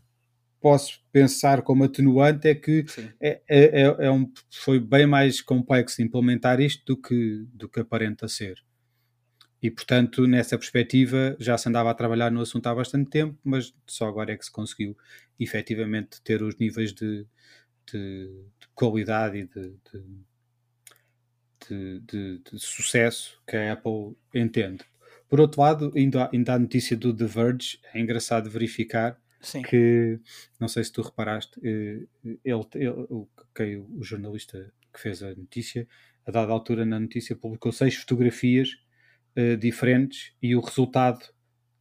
posso 0.60 1.00
pensar 1.12 1.62
como 1.62 1.84
atenuante 1.84 2.48
é 2.48 2.56
que 2.56 2.86
é, 3.20 3.42
é, 3.48 3.82
é, 3.82 4.06
é, 4.06 4.12
um, 4.12 4.32
foi 4.52 4.80
bem 4.80 5.06
mais 5.06 5.42
complexo 5.42 6.02
implementar 6.02 6.60
isto 6.60 6.84
do 6.86 7.02
que, 7.02 7.46
do 7.54 7.70
que 7.70 7.80
aparenta 7.80 8.28
ser. 8.28 8.62
E, 9.62 9.70
portanto, 9.70 10.26
nessa 10.26 10.58
perspectiva, 10.58 11.36
já 11.40 11.58
se 11.58 11.68
andava 11.68 11.92
a 11.92 11.94
trabalhar 11.94 12.32
no 12.32 12.42
assunto 12.42 12.68
há 12.68 12.76
bastante 12.76 13.10
tempo, 13.10 13.38
mas 13.44 13.74
só 13.86 14.08
agora 14.08 14.32
é 14.32 14.38
que 14.38 14.46
se 14.46 14.52
conseguiu 14.52 14.96
efetivamente 15.38 16.22
ter 16.22 16.42
os 16.42 16.56
níveis 16.56 16.94
de, 16.94 17.26
de, 17.92 18.28
de 18.60 18.68
qualidade 18.74 19.38
e 19.38 19.44
de, 19.46 19.74
de, 21.70 22.42
sucesso 22.58 23.42
que 23.46 23.58
a 23.58 23.74
Apple 23.74 24.16
entende. 24.34 24.84
Por 25.28 25.40
outro 25.40 25.62
lado, 25.62 25.92
ainda, 25.96 26.30
ainda 26.34 26.54
a 26.54 26.60
notícia 26.60 26.96
do 26.96 27.14
The 27.14 27.26
Verge, 27.26 27.80
é 27.94 28.00
engraçado 28.00 28.50
verificar 28.50 29.20
Sim. 29.42 29.62
que, 29.62 30.20
não 30.60 30.68
sei 30.68 30.84
se 30.84 30.92
tu 30.92 31.02
reparaste, 31.02 31.60
eh, 31.64 32.06
ele, 32.44 32.66
ele, 32.76 32.90
o, 33.10 33.28
o 33.98 34.04
jornalista 34.04 34.72
que 34.94 35.00
fez 35.00 35.24
a 35.24 35.30
notícia, 35.30 35.88
a 36.26 36.32
dada 36.32 36.52
altura 36.52 36.86
na 36.86 37.00
notícia, 37.00 37.36
publicou 37.36 37.72
seis 37.72 37.96
fotografias 37.96 38.70
uh, 39.38 39.58
diferentes 39.58 40.34
e 40.42 40.56
o 40.56 40.62
resultado 40.62 41.20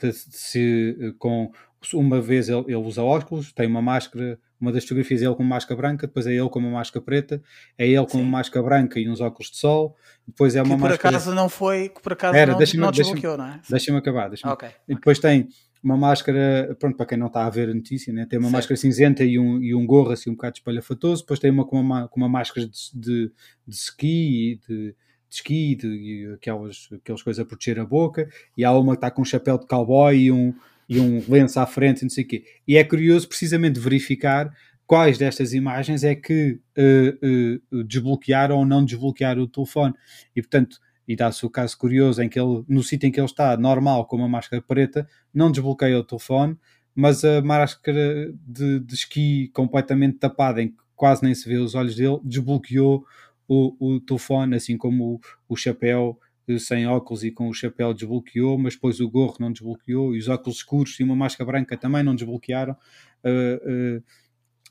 de, 0.00 0.10
de 0.10 0.36
se 0.36 1.14
com 1.18 1.50
uma 1.94 2.20
vez 2.20 2.48
ele, 2.48 2.64
ele, 2.66 2.76
usa 2.76 3.02
óculos, 3.02 3.52
tem 3.52 3.66
uma 3.66 3.80
máscara, 3.80 4.38
uma 4.60 4.72
das 4.72 4.82
fotografias 4.82 5.22
é 5.22 5.26
ele 5.26 5.34
com 5.34 5.42
uma 5.42 5.54
máscara 5.54 5.80
branca, 5.80 6.06
depois 6.06 6.26
é 6.26 6.32
ele 6.32 6.48
com 6.48 6.58
uma 6.58 6.70
máscara 6.70 7.04
preta, 7.04 7.42
é 7.76 7.86
ele 7.86 8.04
com 8.04 8.12
Sim. 8.12 8.22
uma 8.22 8.30
máscara 8.30 8.64
branca 8.64 8.98
e 8.98 9.08
uns 9.08 9.20
óculos 9.20 9.50
de 9.50 9.58
sol, 9.58 9.96
depois 10.26 10.56
é 10.56 10.62
uma 10.62 10.74
que 10.74 10.80
por 10.80 10.90
máscara... 10.90 11.16
acaso 11.16 11.34
não 11.34 11.48
foi, 11.48 11.88
que 11.88 12.02
por 12.02 12.12
acaso 12.12 12.36
Era, 12.36 12.52
não, 12.52 12.58
não 12.74 12.90
desbloqueou, 12.90 13.36
não 13.36 13.46
é? 13.46 13.60
Deixa-me 13.68 13.98
acabar, 13.98 14.28
deixa 14.28 14.52
okay. 14.52 14.70
e 14.88 14.94
depois 14.94 15.18
okay. 15.18 15.42
tem 15.42 15.48
uma 15.82 15.96
máscara, 15.96 16.76
pronto, 16.78 16.96
para 16.96 17.06
quem 17.06 17.18
não 17.18 17.28
está 17.28 17.46
a 17.46 17.50
ver 17.50 17.68
a 17.70 17.74
notícia, 17.74 18.12
né? 18.12 18.26
tem 18.26 18.38
uma 18.38 18.46
certo. 18.46 18.56
máscara 18.56 18.76
cinzenta 18.76 19.24
e 19.24 19.38
um, 19.38 19.62
e 19.62 19.74
um 19.74 19.86
gorro 19.86 20.10
assim 20.10 20.30
um 20.30 20.34
bocado 20.34 20.56
espalhafatoso, 20.56 21.22
depois 21.22 21.38
tem 21.38 21.50
uma 21.50 21.64
com 21.64 21.80
uma, 21.80 22.08
com 22.08 22.20
uma 22.20 22.28
máscara 22.28 22.66
de, 22.66 22.78
de, 22.94 23.32
de 23.66 23.74
ski 23.74 24.52
e 24.52 24.60
de 24.68 24.94
de 25.28 25.34
esqui 25.34 25.74
de, 25.74 25.86
e 25.86 26.32
aquelas, 26.32 26.88
aquelas 26.92 27.22
coisas 27.22 27.40
a 27.40 27.44
proteger 27.44 27.78
a 27.78 27.84
boca, 27.84 28.28
e 28.56 28.64
há 28.64 28.72
uma 28.72 28.92
que 28.92 28.98
está 28.98 29.10
com 29.10 29.22
um 29.22 29.24
chapéu 29.24 29.58
de 29.58 29.66
cowboy 29.66 30.16
e 30.16 30.32
um, 30.32 30.54
e 30.88 30.98
um 30.98 31.22
lenço 31.28 31.60
à 31.60 31.66
frente 31.66 32.00
e 32.00 32.04
não 32.04 32.10
sei 32.10 32.24
o 32.24 32.26
quê. 32.26 32.44
E 32.66 32.76
é 32.76 32.84
curioso 32.84 33.28
precisamente 33.28 33.78
verificar 33.78 34.50
quais 34.86 35.18
destas 35.18 35.52
imagens 35.52 36.02
é 36.02 36.14
que 36.14 36.58
uh, 36.78 37.76
uh, 37.76 37.84
desbloquear 37.84 38.50
ou 38.50 38.64
não 38.64 38.84
desbloquear 38.84 39.38
o 39.38 39.46
telefone. 39.46 39.94
E 40.34 40.40
portanto, 40.40 40.78
e 41.08 41.16
dá-se 41.16 41.46
o 41.46 41.50
caso 41.50 41.76
curioso 41.78 42.22
em 42.22 42.28
que 42.28 42.38
ele, 42.38 42.62
no 42.68 42.82
sítio 42.82 43.06
em 43.06 43.10
que 43.10 43.18
ele 43.18 43.26
está, 43.26 43.56
normal, 43.56 44.06
com 44.06 44.16
uma 44.16 44.28
máscara 44.28 44.62
preta, 44.62 45.08
não 45.32 45.50
desbloqueia 45.50 45.98
o 45.98 46.04
telefone, 46.04 46.56
mas 46.94 47.24
a 47.24 47.40
máscara 47.40 48.30
de, 48.46 48.80
de 48.80 48.94
esqui 48.94 49.48
completamente 49.54 50.18
tapada, 50.18 50.62
em 50.62 50.68
que 50.68 50.76
quase 50.94 51.22
nem 51.24 51.34
se 51.34 51.48
vê 51.48 51.56
os 51.56 51.74
olhos 51.74 51.96
dele, 51.96 52.18
desbloqueou 52.22 53.06
o, 53.48 53.94
o 53.94 54.00
telefone, 54.00 54.56
assim 54.56 54.76
como 54.76 55.14
o, 55.14 55.20
o 55.48 55.56
chapéu 55.56 56.18
eh, 56.48 56.58
sem 56.58 56.86
óculos 56.86 57.24
e 57.24 57.30
com 57.30 57.48
o 57.48 57.54
chapéu 57.54 57.94
desbloqueou, 57.94 58.58
mas 58.58 58.74
depois 58.74 59.00
o 59.00 59.08
gorro 59.08 59.36
não 59.40 59.50
desbloqueou 59.50 60.14
e 60.14 60.18
os 60.18 60.28
óculos 60.28 60.58
escuros 60.58 61.00
e 61.00 61.04
uma 61.04 61.16
máscara 61.16 61.50
branca 61.50 61.76
também 61.76 62.02
não 62.02 62.14
desbloquearam. 62.14 62.76
Uh, 63.24 63.98
uh, 63.98 64.02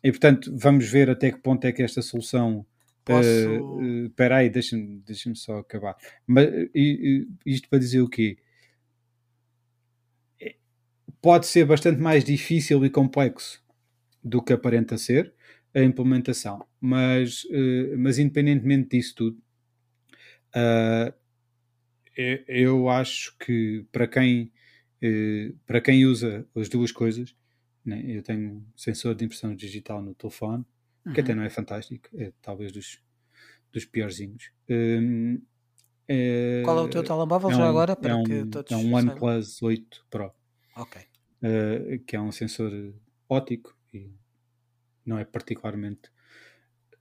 e 0.04 0.12
portanto, 0.12 0.52
vamos 0.56 0.88
ver 0.90 1.10
até 1.10 1.32
que 1.32 1.40
ponto 1.40 1.66
é 1.66 1.72
que 1.72 1.82
esta 1.82 2.02
solução. 2.02 2.66
Espera 4.06 4.36
uh, 4.36 4.38
aí, 4.40 4.50
deixa-me 4.50 5.02
deixa 5.06 5.34
só 5.36 5.60
acabar. 5.60 5.96
Mas, 6.26 6.48
isto 7.46 7.70
para 7.70 7.80
dizer 7.80 8.02
o 8.02 8.10
quê? 8.10 8.38
Pode 11.22 11.48
ser 11.48 11.66
bastante 11.66 12.00
mais 12.00 12.24
difícil 12.24 12.86
e 12.86 12.90
complexo 12.90 13.64
do 14.24 14.42
que 14.42 14.54
aparenta 14.54 14.98
ser, 14.98 15.34
a 15.74 15.82
implementação. 15.82 16.66
Mas, 16.80 17.44
uh, 17.46 17.98
mas 17.98 18.20
independentemente 18.20 18.90
disso 18.90 19.16
tudo, 19.16 19.42
uh, 20.56 21.14
eu 22.48 22.90
acho 22.90 23.38
que 23.38 23.86
para 23.92 24.08
quem, 24.08 24.52
uh, 25.04 25.56
para 25.66 25.82
quem 25.82 26.06
usa 26.06 26.48
as 26.56 26.70
duas 26.70 26.92
coisas, 26.92 27.36
né, 27.86 28.04
eu 28.06 28.22
tenho 28.22 28.66
sensor 28.76 29.16
de 29.16 29.26
impressão 29.26 29.56
digital 29.56 30.02
no 30.02 30.14
telefone, 30.14 30.66
uhum. 31.08 31.14
que 31.14 31.22
até 31.22 31.32
uhum. 31.32 31.40
não 31.40 31.46
é 31.46 31.50
fantástico, 31.50 32.10
é 32.16 32.32
talvez 32.42 32.72
dos, 32.72 33.02
dos 33.72 33.86
piorzinhos. 33.86 34.52
Um, 34.70 35.42
é, 36.08 36.62
Qual 36.64 36.78
é 36.78 36.82
o 36.82 36.90
teu 36.90 37.04
telemóvel 37.04 37.52
é 37.52 37.54
já 37.54 37.66
um, 37.66 37.70
agora? 37.70 37.96
Para 37.96 38.12
é 38.12 38.16
um, 38.16 38.24
que 38.24 38.46
todos 38.46 38.72
é 38.72 38.76
um 38.76 38.94
OnePlus 38.94 39.62
8 39.62 40.06
Pro. 40.10 40.34
Ok. 40.76 41.02
Uh, 41.42 42.00
que 42.06 42.16
é 42.16 42.22
um 42.22 42.32
sensor 42.32 42.72
óptico 43.28 43.78
e 43.94 44.12
não 45.06 45.20
é 45.20 45.26
particularmente 45.26 46.10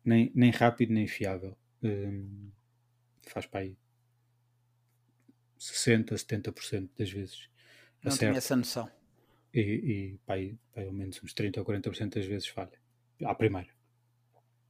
nem, 0.05 0.31
nem 0.35 0.51
rápido 0.51 0.93
nem 0.93 1.07
fiável. 1.07 1.57
Um, 1.83 2.51
faz 3.23 3.47
para 3.47 3.61
aí 3.61 3.77
60, 5.59 6.15
70% 6.15 6.91
das 6.99 7.11
vezes. 7.11 7.49
Não 8.03 8.13
acerta. 8.13 8.27
tinha 8.27 8.39
essa 8.39 8.57
noção. 8.57 8.91
E, 9.55 9.61
e 9.61 10.19
para 10.27 10.35
aí, 10.35 10.59
para 10.73 10.83
aí, 10.83 10.89
ao 10.89 10.95
menos 10.95 11.23
uns 11.23 11.33
30 11.33 11.61
ou 11.61 11.67
40% 11.67 12.15
das 12.15 12.27
vezes 12.27 12.49
falha. 12.49 12.79
À 13.25 13.35
primeira. 13.35 13.69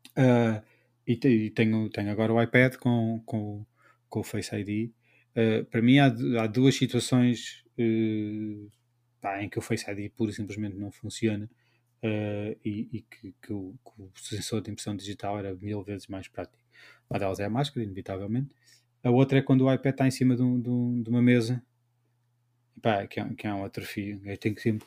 Uh, 0.09 0.63
e, 1.07 1.13
e 1.13 1.51
tenho, 1.51 1.89
tenho 1.91 2.11
agora 2.11 2.33
o 2.33 2.43
iPad 2.43 2.77
com, 2.77 3.23
com, 3.25 3.65
com 4.09 4.21
o 4.21 4.25
Face 4.25 4.55
ID. 4.55 4.91
Uh, 5.37 5.65
para 5.67 5.83
mim 5.83 5.99
há, 5.99 6.07
há 6.43 6.47
duas 6.47 6.75
situações 6.75 7.65
uh, 7.79 8.71
pá, 9.21 9.43
em 9.43 9.49
que 9.49 9.59
o 9.59 9.63
Face 9.63 9.91
ID 9.91 10.11
pura 10.13 10.31
e 10.31 10.35
simplesmente 10.35 10.77
não 10.77 10.91
funciona 10.91 11.49
e, 12.65 12.89
e 12.93 13.01
que, 13.01 13.35
que, 13.43 13.53
o, 13.53 13.75
que, 13.85 14.01
o, 14.01 14.13
sensor 14.15 14.61
de 14.61 14.71
impressão 14.71 14.95
digital 14.95 15.41
era 15.41 15.53
mil 15.57 15.83
vezes 15.83 16.07
mais 16.07 16.29
prático. 16.29 16.63
Uma 17.11 17.19
delas 17.19 17.41
é 17.41 17.45
a 17.45 17.51
máscara, 17.51 17.83
inevitavelmente. 17.83 18.55
A 19.03 19.11
outra 19.11 19.39
é 19.39 19.43
quando 19.43 19.63
o 19.63 19.73
iPad 19.73 19.93
está 19.93 20.07
em 20.07 20.11
cima 20.13 20.37
de, 20.37 20.43
um, 20.43 20.61
de, 20.61 20.71
um, 20.71 21.03
de 21.03 21.11
uma 21.11 21.21
mesa, 21.21 21.61
pá, 22.81 23.07
que, 23.07 23.19
é, 23.19 23.35
que 23.35 23.47
é 23.47 23.53
um 23.53 23.65
atrofio. 23.65 24.21
Eu 24.25 24.37
tenho 24.37 24.55
que 24.55 24.63
sempre 24.63 24.87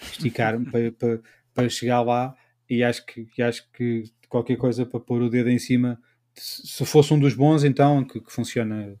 esticar-me 0.00 0.64
para, 0.70 0.92
para, 0.92 1.20
para, 1.54 1.68
chegar 1.68 2.02
lá 2.02 2.36
e 2.68 2.82
acho 2.82 3.04
que, 3.06 3.26
e 3.36 3.42
acho 3.42 3.70
que 3.72 4.04
qualquer 4.28 4.56
coisa 4.56 4.86
para 4.86 5.00
pôr 5.00 5.22
o 5.22 5.30
dedo 5.30 5.50
em 5.50 5.58
cima, 5.58 6.00
se 6.34 6.84
fosse 6.84 7.12
um 7.14 7.18
dos 7.18 7.34
bons, 7.34 7.64
então, 7.64 8.04
que, 8.04 8.20
que 8.20 8.32
funciona 8.32 8.98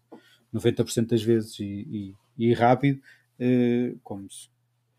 90% 0.52 1.06
das 1.06 1.22
vezes 1.22 1.58
e, 1.58 2.14
e, 2.38 2.48
e 2.50 2.52
rápido, 2.54 3.00
uh, 3.40 3.98
como 4.02 4.26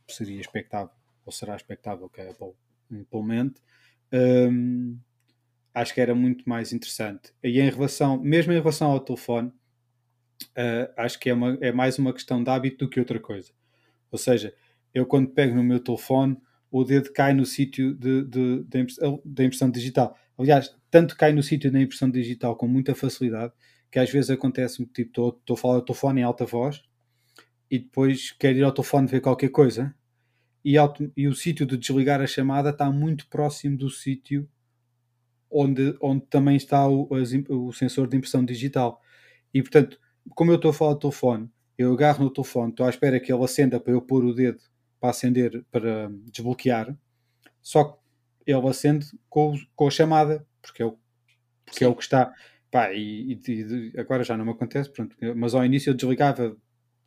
seria 0.07 0.39
expectável 0.39 0.93
ou 1.25 1.31
será 1.31 1.55
expectável 1.55 2.07
que 2.09 2.21
a 2.21 2.29
Apple 2.29 2.53
implemente, 2.91 3.59
um, 4.13 4.97
acho 5.73 5.93
que 5.93 6.01
era 6.01 6.13
muito 6.13 6.47
mais 6.47 6.71
interessante. 6.71 7.33
E 7.43 7.59
em 7.59 7.69
relação, 7.69 8.17
mesmo 8.21 8.53
em 8.53 8.59
relação 8.59 8.91
ao 8.91 8.99
telefone, 8.99 9.49
uh, 9.49 10.93
acho 10.97 11.19
que 11.19 11.29
é, 11.29 11.33
uma, 11.33 11.57
é 11.59 11.71
mais 11.71 11.97
uma 11.97 12.13
questão 12.13 12.43
de 12.43 12.49
hábito 12.49 12.85
do 12.85 12.89
que 12.89 12.99
outra 12.99 13.19
coisa. 13.19 13.51
Ou 14.11 14.17
seja, 14.17 14.53
eu 14.93 15.05
quando 15.05 15.29
pego 15.29 15.55
no 15.55 15.63
meu 15.63 15.79
telefone, 15.79 16.37
o 16.77 16.83
dedo 16.83 17.13
cai 17.13 17.33
no 17.33 17.45
sítio 17.45 17.95
de, 17.95 18.25
de, 18.25 18.63
de, 18.65 18.85
da 19.23 19.45
impressão 19.45 19.71
digital. 19.71 20.13
Aliás, 20.37 20.75
tanto 20.91 21.15
cai 21.15 21.31
no 21.31 21.41
sítio 21.41 21.71
da 21.71 21.79
impressão 21.79 22.11
digital 22.11 22.57
com 22.57 22.67
muita 22.67 22.93
facilidade 22.93 23.53
que 23.89 23.97
às 23.97 24.09
vezes 24.09 24.29
acontece 24.29 24.85
tipo, 24.87 25.29
estou 25.29 25.53
a 25.53 25.57
falar 25.57 25.75
do 25.75 25.85
telefone 25.85 26.19
em 26.19 26.23
alta 26.25 26.45
voz 26.45 26.83
e 27.71 27.79
depois 27.79 28.33
quero 28.33 28.57
ir 28.57 28.63
ao 28.63 28.73
telefone 28.73 29.07
ver 29.07 29.21
qualquer 29.21 29.47
coisa 29.51 29.95
e, 30.65 30.75
e 31.15 31.29
o 31.29 31.33
sítio 31.33 31.65
de 31.65 31.77
desligar 31.77 32.19
a 32.19 32.27
chamada 32.27 32.71
está 32.71 32.91
muito 32.91 33.29
próximo 33.29 33.77
do 33.77 33.89
sítio 33.89 34.45
onde, 35.49 35.95
onde 36.01 36.25
também 36.25 36.57
está 36.57 36.85
o, 36.89 37.07
o 37.49 37.71
sensor 37.71 38.09
de 38.09 38.17
impressão 38.17 38.43
digital. 38.43 38.99
E 39.53 39.61
portanto, 39.61 39.97
como 40.31 40.51
eu 40.51 40.57
estou 40.57 40.71
a 40.71 40.73
falar 40.73 40.93
do 40.95 40.99
telefone, 40.99 41.49
eu 41.77 41.93
agarro 41.93 42.25
no 42.25 42.33
telefone, 42.33 42.71
estou 42.71 42.85
à 42.85 42.89
espera 42.89 43.17
que 43.17 43.31
ele 43.31 43.45
acenda 43.45 43.79
para 43.79 43.93
eu 43.93 44.01
pôr 44.01 44.25
o 44.25 44.33
dedo 44.33 44.59
para 44.99 45.09
acender, 45.09 45.63
para 45.71 46.09
desbloquear, 46.31 46.95
só 47.61 47.83
que 47.83 47.97
ele 48.45 48.67
acende 48.67 49.07
com, 49.29 49.53
com 49.75 49.87
a 49.87 49.91
chamada, 49.91 50.45
porque 50.61 50.83
é 50.83 50.85
o, 50.85 50.97
porque 51.65 51.83
é 51.83 51.87
o 51.87 51.95
que 51.95 52.03
está. 52.03 52.33
Pá, 52.69 52.93
e, 52.93 53.39
e, 53.47 53.93
agora 53.97 54.23
já 54.23 54.37
não 54.37 54.45
me 54.45 54.51
acontece, 54.51 54.89
pronto, 54.89 55.15
mas 55.35 55.55
ao 55.55 55.65
início 55.65 55.89
eu 55.89 55.93
desligava 55.93 56.55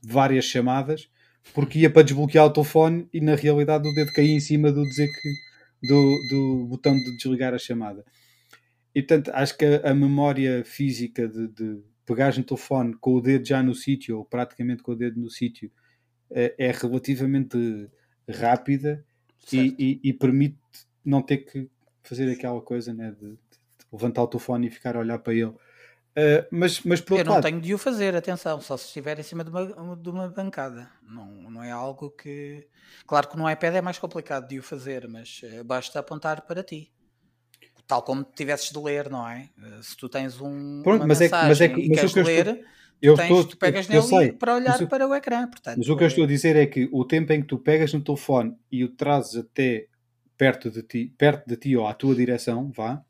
várias 0.02 0.44
chamadas 0.44 1.10
porque 1.54 1.80
ia 1.80 1.90
para 1.90 2.02
desbloquear 2.02 2.46
o 2.46 2.52
telefone 2.52 3.08
e 3.12 3.20
na 3.20 3.34
realidade 3.34 3.88
o 3.88 3.94
dedo 3.94 4.12
caía 4.12 4.34
em 4.34 4.40
cima 4.40 4.70
do 4.70 4.82
dizer 4.82 5.08
que 5.08 5.88
do, 5.88 6.18
do 6.30 6.66
botão 6.66 6.94
de 6.94 7.16
desligar 7.16 7.54
a 7.54 7.58
chamada. 7.58 8.04
E 8.94 9.02
portanto, 9.02 9.30
acho 9.34 9.56
que 9.56 9.64
a, 9.64 9.90
a 9.90 9.94
memória 9.94 10.64
física 10.64 11.28
de, 11.28 11.48
de 11.48 11.80
pegares 12.04 12.38
no 12.38 12.44
telefone 12.44 12.96
com 13.00 13.14
o 13.14 13.20
dedo 13.20 13.46
já 13.46 13.62
no 13.62 13.74
sítio, 13.74 14.18
ou 14.18 14.24
praticamente 14.24 14.82
com 14.82 14.92
o 14.92 14.96
dedo 14.96 15.20
no 15.20 15.30
sítio, 15.30 15.70
é, 16.30 16.54
é 16.58 16.70
relativamente 16.70 17.88
rápida 18.28 19.04
e, 19.52 19.74
e, 19.78 20.10
e, 20.10 20.12
permite 20.12 20.58
não 21.04 21.22
ter 21.22 21.38
que 21.38 21.68
fazer 22.02 22.30
aquela 22.30 22.60
coisa 22.60 22.92
né, 22.92 23.10
de, 23.12 23.30
de, 23.30 23.38
levantar 23.92 24.22
o 24.22 24.28
telefone 24.28 24.66
e 24.66 24.70
ficar 24.70 24.96
a 24.96 25.00
olhar 25.00 25.18
para 25.18 25.32
ele. 25.32 25.46
Uh, 26.18 26.44
mas, 26.50 26.80
mas 26.82 27.00
por 27.00 27.18
Eu 27.18 27.24
não 27.24 27.34
lado... 27.34 27.44
tenho 27.44 27.60
de 27.60 27.72
o 27.72 27.78
fazer, 27.78 28.14
atenção, 28.16 28.60
só 28.60 28.76
se 28.76 28.86
estiver 28.86 29.18
em 29.18 29.22
cima 29.22 29.44
de 29.44 29.50
uma, 29.50 29.96
de 29.96 30.10
uma 30.10 30.28
bancada. 30.28 30.90
Não, 31.02 31.26
não 31.50 31.62
é 31.62 31.70
algo 31.70 32.10
que. 32.10 32.66
Claro 33.06 33.28
que 33.28 33.36
no 33.36 33.48
iPad 33.48 33.76
é 33.76 33.80
mais 33.80 33.98
complicado 33.98 34.48
de 34.48 34.58
o 34.58 34.62
fazer, 34.62 35.06
mas 35.06 35.40
uh, 35.44 35.62
basta 35.62 35.98
apontar 36.00 36.42
para 36.42 36.62
ti. 36.62 36.92
Tal 37.86 38.02
como 38.02 38.22
tivesses 38.22 38.70
de 38.70 38.78
ler, 38.78 39.08
não 39.08 39.26
é? 39.26 39.48
Uh, 39.56 39.82
se 39.82 39.96
tu 39.96 40.08
tens 40.08 40.40
um, 40.40 40.82
Pronto, 40.82 41.06
mas 41.06 41.20
mensagem 41.20 41.38
é 41.48 41.48
que, 41.48 41.48
mas 41.48 41.60
é 41.60 41.68
que, 41.68 41.80
e 41.80 41.94
queres 41.94 42.14
ler, 42.14 42.46
estou, 42.48 42.64
eu 43.00 43.14
tens, 43.14 43.24
estou, 43.24 43.44
tu 43.44 43.56
pegas 43.56 43.88
nele 43.88 44.02
sei, 44.02 44.32
para 44.32 44.54
olhar 44.54 44.88
para 44.88 45.06
o 45.06 45.14
ecrã. 45.14 45.46
Portanto, 45.46 45.78
mas 45.78 45.88
o 45.88 45.96
que 45.96 46.02
eu 46.02 46.08
estou 46.08 46.24
a 46.24 46.26
dizer 46.26 46.56
é 46.56 46.66
que 46.66 46.88
o 46.92 47.04
tempo 47.04 47.32
em 47.32 47.40
que 47.40 47.46
tu 47.46 47.58
pegas 47.58 47.92
no 47.92 48.02
telefone 48.02 48.56
e 48.70 48.84
o 48.84 48.88
trazes 48.88 49.36
até 49.36 49.86
perto 50.36 50.70
de 50.70 50.82
ti, 50.82 51.14
perto 51.16 51.46
de 51.46 51.56
ti 51.56 51.76
ou 51.76 51.86
à 51.86 51.94
tua 51.94 52.14
direção, 52.14 52.70
vá, 52.70 53.02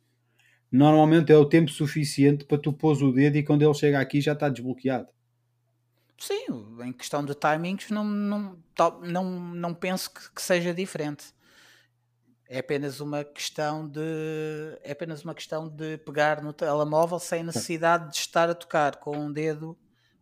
normalmente 0.71 1.33
é 1.33 1.37
o 1.37 1.45
tempo 1.45 1.71
suficiente 1.71 2.45
para 2.45 2.59
tu 2.59 2.73
pôs 2.73 3.01
o 3.03 3.13
dedo 3.13 3.37
e 3.37 3.43
quando 3.43 3.63
ele 3.63 3.75
chega 3.75 4.01
aqui 4.01 4.21
já 4.21 4.33
está 4.33 4.49
desbloqueado. 4.49 5.09
Sim, 6.19 6.47
em 6.83 6.93
questão 6.93 7.25
de 7.25 7.35
timings 7.35 7.91
não, 7.91 8.05
não, 8.05 8.57
não, 9.03 9.41
não 9.55 9.75
penso 9.75 10.13
que, 10.13 10.33
que 10.35 10.43
seja 10.43 10.75
diferente. 10.75 11.27
É 12.49 12.61
apenas 12.61 12.99
uma 13.01 13.25
questão 13.25 13.87
de 13.87 14.01
é 14.83 14.93
apenas 14.93 15.23
uma 15.23 15.35
questão 15.35 15.69
de 15.69 15.99
pegar 15.99 16.43
no 16.43 16.53
telemóvel 16.53 17.19
sem 17.19 17.45
necessidade 17.45 18.11
de 18.11 18.17
estar 18.17 18.49
a 18.49 18.55
tocar 18.55 18.97
com 18.97 19.17
um 19.17 19.31
dedo 19.31 19.77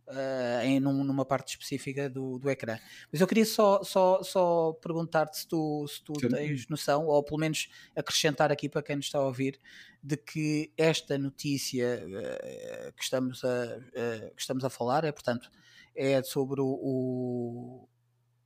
uh, 0.07 0.61
em 0.63 0.79
num, 0.79 1.03
numa 1.03 1.25
parte 1.25 1.49
específica 1.49 2.09
do, 2.09 2.39
do 2.39 2.49
ecrã. 2.49 2.77
Mas 3.11 3.21
eu 3.21 3.27
queria 3.27 3.45
só, 3.45 3.83
só, 3.83 4.21
só 4.23 4.73
perguntar-te 4.81 5.37
se 5.37 5.47
tu, 5.47 5.85
se 5.87 6.03
tu 6.03 6.13
tens 6.13 6.67
noção, 6.67 7.05
ou 7.05 7.23
pelo 7.23 7.39
menos 7.39 7.69
acrescentar 7.95 8.51
aqui 8.51 8.69
para 8.69 8.83
quem 8.83 8.95
nos 8.95 9.05
está 9.05 9.19
a 9.19 9.25
ouvir, 9.25 9.59
de 10.01 10.17
que 10.17 10.71
esta 10.77 11.17
notícia 11.17 12.03
uh, 12.05 12.93
que, 12.93 13.03
estamos 13.03 13.43
a, 13.43 13.77
uh, 13.77 14.35
que 14.35 14.41
estamos 14.41 14.63
a 14.63 14.69
falar 14.69 15.03
é, 15.03 15.11
portanto, 15.11 15.49
é 15.95 16.21
sobre 16.23 16.61
o, 16.61 16.67
o 16.67 17.89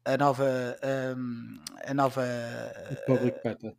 a 0.05 0.17
nova 0.17 0.77
um, 1.17 1.59
a 1.85 1.93
nova 1.93 2.23
Public 3.05 3.39
Beta. 3.43 3.75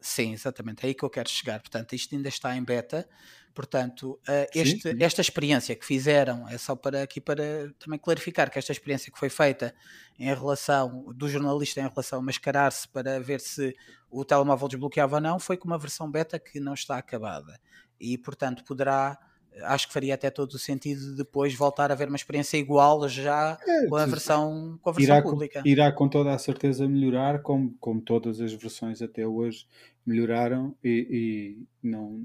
Sim, 0.00 0.32
exatamente, 0.32 0.84
é 0.84 0.88
aí 0.88 0.94
que 0.94 1.04
eu 1.04 1.10
quero 1.10 1.28
chegar. 1.28 1.60
Portanto, 1.60 1.94
isto 1.94 2.14
ainda 2.14 2.28
está 2.28 2.56
em 2.56 2.62
beta. 2.62 3.08
Portanto, 3.52 4.20
uh, 4.28 4.46
este, 4.54 4.82
sim, 4.82 4.90
sim. 4.90 5.02
esta 5.02 5.20
experiência 5.20 5.74
que 5.74 5.84
fizeram, 5.84 6.46
é 6.48 6.58
só 6.58 6.76
para 6.76 7.02
aqui 7.02 7.20
para 7.20 7.72
também 7.78 7.98
clarificar 7.98 8.50
que 8.50 8.58
esta 8.58 8.70
experiência 8.70 9.10
que 9.10 9.18
foi 9.18 9.30
feita 9.30 9.74
em 10.18 10.26
relação 10.26 11.06
do 11.14 11.28
jornalista 11.28 11.80
em 11.80 11.88
relação 11.88 12.18
a 12.18 12.22
mascarar-se 12.22 12.86
para 12.86 13.18
ver 13.18 13.40
se 13.40 13.74
o 14.10 14.24
telemóvel 14.24 14.68
desbloqueava 14.68 15.16
ou 15.16 15.20
não, 15.22 15.38
foi 15.38 15.56
com 15.56 15.66
uma 15.66 15.78
versão 15.78 16.10
beta 16.10 16.38
que 16.38 16.60
não 16.60 16.74
está 16.74 16.98
acabada. 16.98 17.58
E, 17.98 18.18
portanto, 18.18 18.62
poderá 18.62 19.18
acho 19.62 19.86
que 19.86 19.92
faria 19.92 20.14
até 20.14 20.30
todo 20.30 20.52
o 20.52 20.58
sentido 20.58 21.14
depois 21.16 21.54
voltar 21.54 21.90
a 21.90 21.94
ver 21.94 22.08
uma 22.08 22.16
experiência 22.16 22.56
igual 22.56 23.08
já 23.08 23.58
é, 23.66 23.86
com 23.86 23.96
a 23.96 24.06
versão, 24.06 24.78
com 24.82 24.90
a 24.90 24.92
versão 24.92 25.16
irá, 25.16 25.22
pública. 25.22 25.62
Irá 25.64 25.92
com 25.92 26.08
toda 26.08 26.32
a 26.32 26.38
certeza 26.38 26.88
melhorar, 26.88 27.42
como, 27.42 27.74
como 27.80 28.00
todas 28.00 28.40
as 28.40 28.52
versões 28.52 29.00
até 29.02 29.26
hoje 29.26 29.66
melhoraram 30.04 30.74
e, 30.82 31.56
e 31.82 31.88
não, 31.88 32.24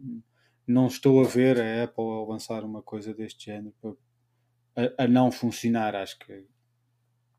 não 0.67 0.87
estou 0.87 1.21
a 1.23 1.27
ver 1.27 1.59
a 1.59 1.83
Apple 1.83 2.03
a 2.03 2.29
lançar 2.29 2.63
uma 2.63 2.81
coisa 2.81 3.13
deste 3.13 3.45
género 3.45 3.73
a, 4.75 5.03
a 5.03 5.07
não 5.07 5.31
funcionar. 5.31 5.95
Acho 5.95 6.19
que 6.19 6.45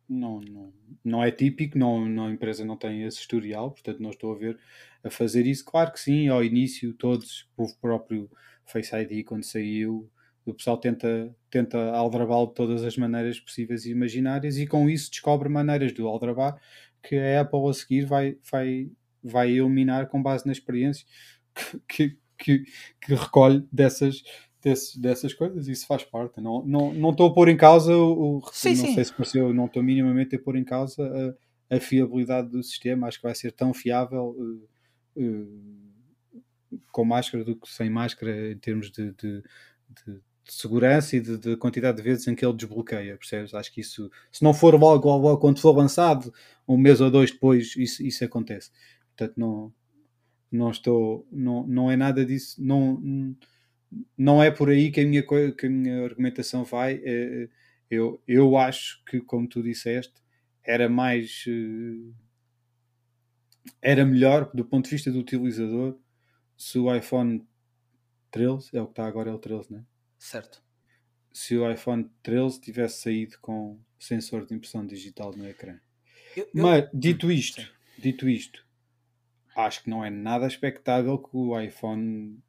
não, 0.09 0.41
não, 0.41 0.73
não 1.05 1.25
é 1.25 1.31
típico, 1.31 1.79
não, 1.79 2.07
não, 2.07 2.27
a 2.27 2.33
empresa 2.33 2.65
não 2.65 2.77
tem 2.77 3.03
esse 3.05 3.19
historial, 3.19 3.71
portanto 3.71 4.01
não 4.01 4.11
estou 4.11 4.33
a 4.33 4.39
ver 4.39 4.59
a 5.05 5.11
fazer 5.11 5.47
isso. 5.47 5.65
Claro 5.65 5.93
que 5.93 6.01
sim, 6.01 6.29
ao 6.29 6.45
início 6.45 6.93
todos, 6.95 7.49
o 7.57 7.67
próprio 7.81 8.31
Face 8.65 8.95
ID 8.95 9.25
quando 9.25 9.45
saiu, 9.45 10.11
o 10.45 10.55
pessoal 10.55 10.77
tenta, 10.77 11.35
tenta 11.51 11.79
aldrabá-lo 11.93 12.49
de 12.49 12.55
todas 12.55 12.85
as 12.85 12.97
maneiras 12.97 13.39
possíveis 13.39 13.85
e 13.85 13.91
imaginárias 13.91 14.59
e 14.59 14.67
com 14.67 14.89
isso 14.89 15.11
descobre 15.11 15.49
maneiras 15.49 15.93
de 15.93 16.03
aldrabar 16.03 16.61
que 17.03 17.17
a 17.17 17.41
Apple 17.41 17.69
a 17.69 17.73
seguir 17.73 18.07
vai, 18.07 18.37
vai, 18.51 18.91
vai 19.23 19.51
eliminar 19.51 20.09
com 20.09 20.23
base 20.23 20.47
na 20.47 20.53
experiência 20.53 21.07
que, 21.89 22.17
que, 22.39 22.65
que 23.01 23.15
recolhe 23.15 23.67
dessas, 23.73 24.23
desse, 24.63 25.01
dessas 25.01 25.35
coisas, 25.35 25.69
isso 25.69 25.87
faz 25.87 26.05
parte. 26.05 26.41
Não, 26.41 26.65
não, 26.65 26.93
não 26.93 27.11
estou 27.11 27.29
a 27.29 27.35
pôr 27.35 27.49
em 27.49 27.57
causa 27.57 27.95
o. 27.97 28.41
Sim, 28.53 28.71
não 28.71 28.77
sim. 28.77 28.95
sei 28.95 29.05
se 29.05 29.13
pareceu, 29.13 29.53
não 29.53 29.67
estou 29.67 29.83
minimamente 29.83 30.37
a 30.37 30.39
pôr 30.39 30.57
em 30.57 30.65
causa 30.65 31.37
a, 31.71 31.77
a 31.77 31.81
fiabilidade 31.81 32.49
do 32.49 32.63
sistema. 32.63 33.09
Acho 33.09 33.19
que 33.19 33.25
vai 33.25 33.35
ser 33.35 33.53
tão 33.53 33.75
fiável. 33.75 34.37
Uh, 34.39 35.23
uh, 35.23 35.82
com 36.91 37.05
máscara 37.05 37.45
do 37.45 37.57
que 37.57 37.69
sem 37.69 37.91
máscara 37.91 38.53
em 38.53 38.59
termos 38.59 38.91
de, 38.91 39.13
de, 39.13 39.43
de, 39.43 40.13
de 40.45 40.53
segurança 40.53 41.17
e 41.17 41.21
de, 41.21 41.39
de, 41.39 41.57
quantidade 41.57 41.97
de 41.97 42.03
vezes 42.03 42.27
em 42.27 42.35
que 42.35 42.45
ele 42.45 42.57
desbloqueia, 42.57 43.17
percebes? 43.17 43.55
Acho 43.55 43.73
que 43.73 43.81
isso, 43.81 44.11
se 44.31 44.43
não 44.43 44.55
for 44.55 44.75
logo, 44.75 45.09
logo, 45.09 45.39
quando 45.39 45.61
for 45.61 45.77
lançado, 45.77 46.33
um 46.67 46.77
mês 46.77 47.01
ou 47.01 47.11
dois 47.11 47.31
depois, 47.31 47.77
isso, 47.77 48.03
isso 48.03 48.25
acontece. 48.25 48.71
Portanto, 49.17 49.35
não, 49.37 49.73
não 50.51 50.71
estou, 50.71 51.27
não, 51.31 51.67
não 51.67 51.91
é 51.91 51.97
nada 51.97 52.25
disso, 52.25 52.63
não, 52.63 53.01
não 54.17 54.43
é 54.43 54.51
por 54.51 54.71
aí 54.71 54.91
que 54.91 55.01
a 55.01 55.07
minha, 55.07 55.23
que 55.23 55.67
a 55.67 55.71
minha 55.71 56.05
argumentação 56.05 56.65
vai. 56.65 57.01
É, 57.05 57.49
eu, 57.91 58.23
eu 58.27 58.57
acho 58.57 59.03
que, 59.05 59.21
como 59.21 59.49
tu 59.49 59.63
disseste, 59.63 60.15
era 60.65 60.89
mais. 60.89 61.45
Eh, 61.47 62.13
era 63.81 64.05
melhor 64.05 64.51
do 64.55 64.65
ponto 64.65 64.87
de 64.87 64.93
vista 64.93 65.11
do 65.11 65.19
utilizador 65.19 65.99
se 66.63 66.79
o 66.79 66.95
iPhone 66.95 67.45
13, 68.31 68.71
é 68.77 68.81
o 68.81 68.87
que 68.87 68.93
está 68.93 69.05
agora, 69.05 69.29
é 69.29 69.35
o 69.35 69.39
13, 69.39 69.73
né? 69.73 69.85
Certo. 70.17 70.63
Se 71.33 71.57
o 71.57 71.69
iPhone 71.69 72.09
13 72.23 72.61
tivesse 72.61 73.03
saído 73.03 73.37
com 73.41 73.81
sensor 73.99 74.47
de 74.47 74.55
impressão 74.55 74.87
digital 74.87 75.35
no 75.37 75.49
ecrã. 75.49 75.81
Eu, 76.37 76.45
eu... 76.55 76.63
Mas, 76.63 76.89
dito 76.95 77.27
hum, 77.27 77.33
isto, 77.33 77.63
Sim. 77.63 77.69
dito 77.99 78.29
isto, 78.29 78.65
acho 79.57 79.83
que 79.83 79.91
não 79.91 80.05
é 80.05 80.09
nada 80.09 80.47
expectável 80.47 81.19
que 81.19 81.37
o 81.37 81.61
iPhone 81.61 82.41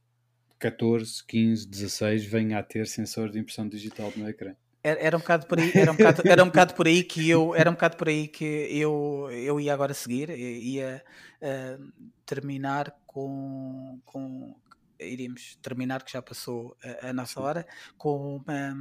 14, 0.59 1.25
15, 1.25 1.67
16 1.67 2.23
venha 2.23 2.59
a 2.59 2.63
ter 2.63 2.85
sensor 2.85 3.31
de 3.31 3.39
impressão 3.39 3.67
digital 3.67 4.13
no 4.15 4.29
ecrã. 4.29 4.55
Era, 4.83 5.15
um 5.15 5.19
bocado 5.21 5.47
por 5.47 5.59
aí, 5.59 5.71
era 5.73 5.91
um 5.93 5.95
bocado, 5.95 6.21
era 6.25 6.43
um 6.43 6.47
bocado 6.47 6.73
por 6.73 6.87
aí 6.87 7.03
que 7.03 7.29
eu, 7.29 7.55
era 7.55 7.69
um 7.69 7.73
bocado 7.73 7.95
por 7.95 8.09
aí 8.09 8.27
que 8.27 8.43
eu, 8.45 9.29
eu 9.31 9.57
ia 9.57 9.73
agora 9.73 9.93
seguir, 9.93 10.29
ia 10.29 11.01
uh, 11.41 11.93
terminar 12.25 12.93
com, 13.07 14.01
com 14.03 14.53
iríamos 14.99 15.57
terminar 15.61 16.03
que 16.03 16.11
já 16.11 16.21
passou 16.21 16.75
a, 17.01 17.09
a 17.09 17.13
nossa 17.13 17.39
hora 17.39 17.65
com 17.97 18.37
uma, 18.45 18.73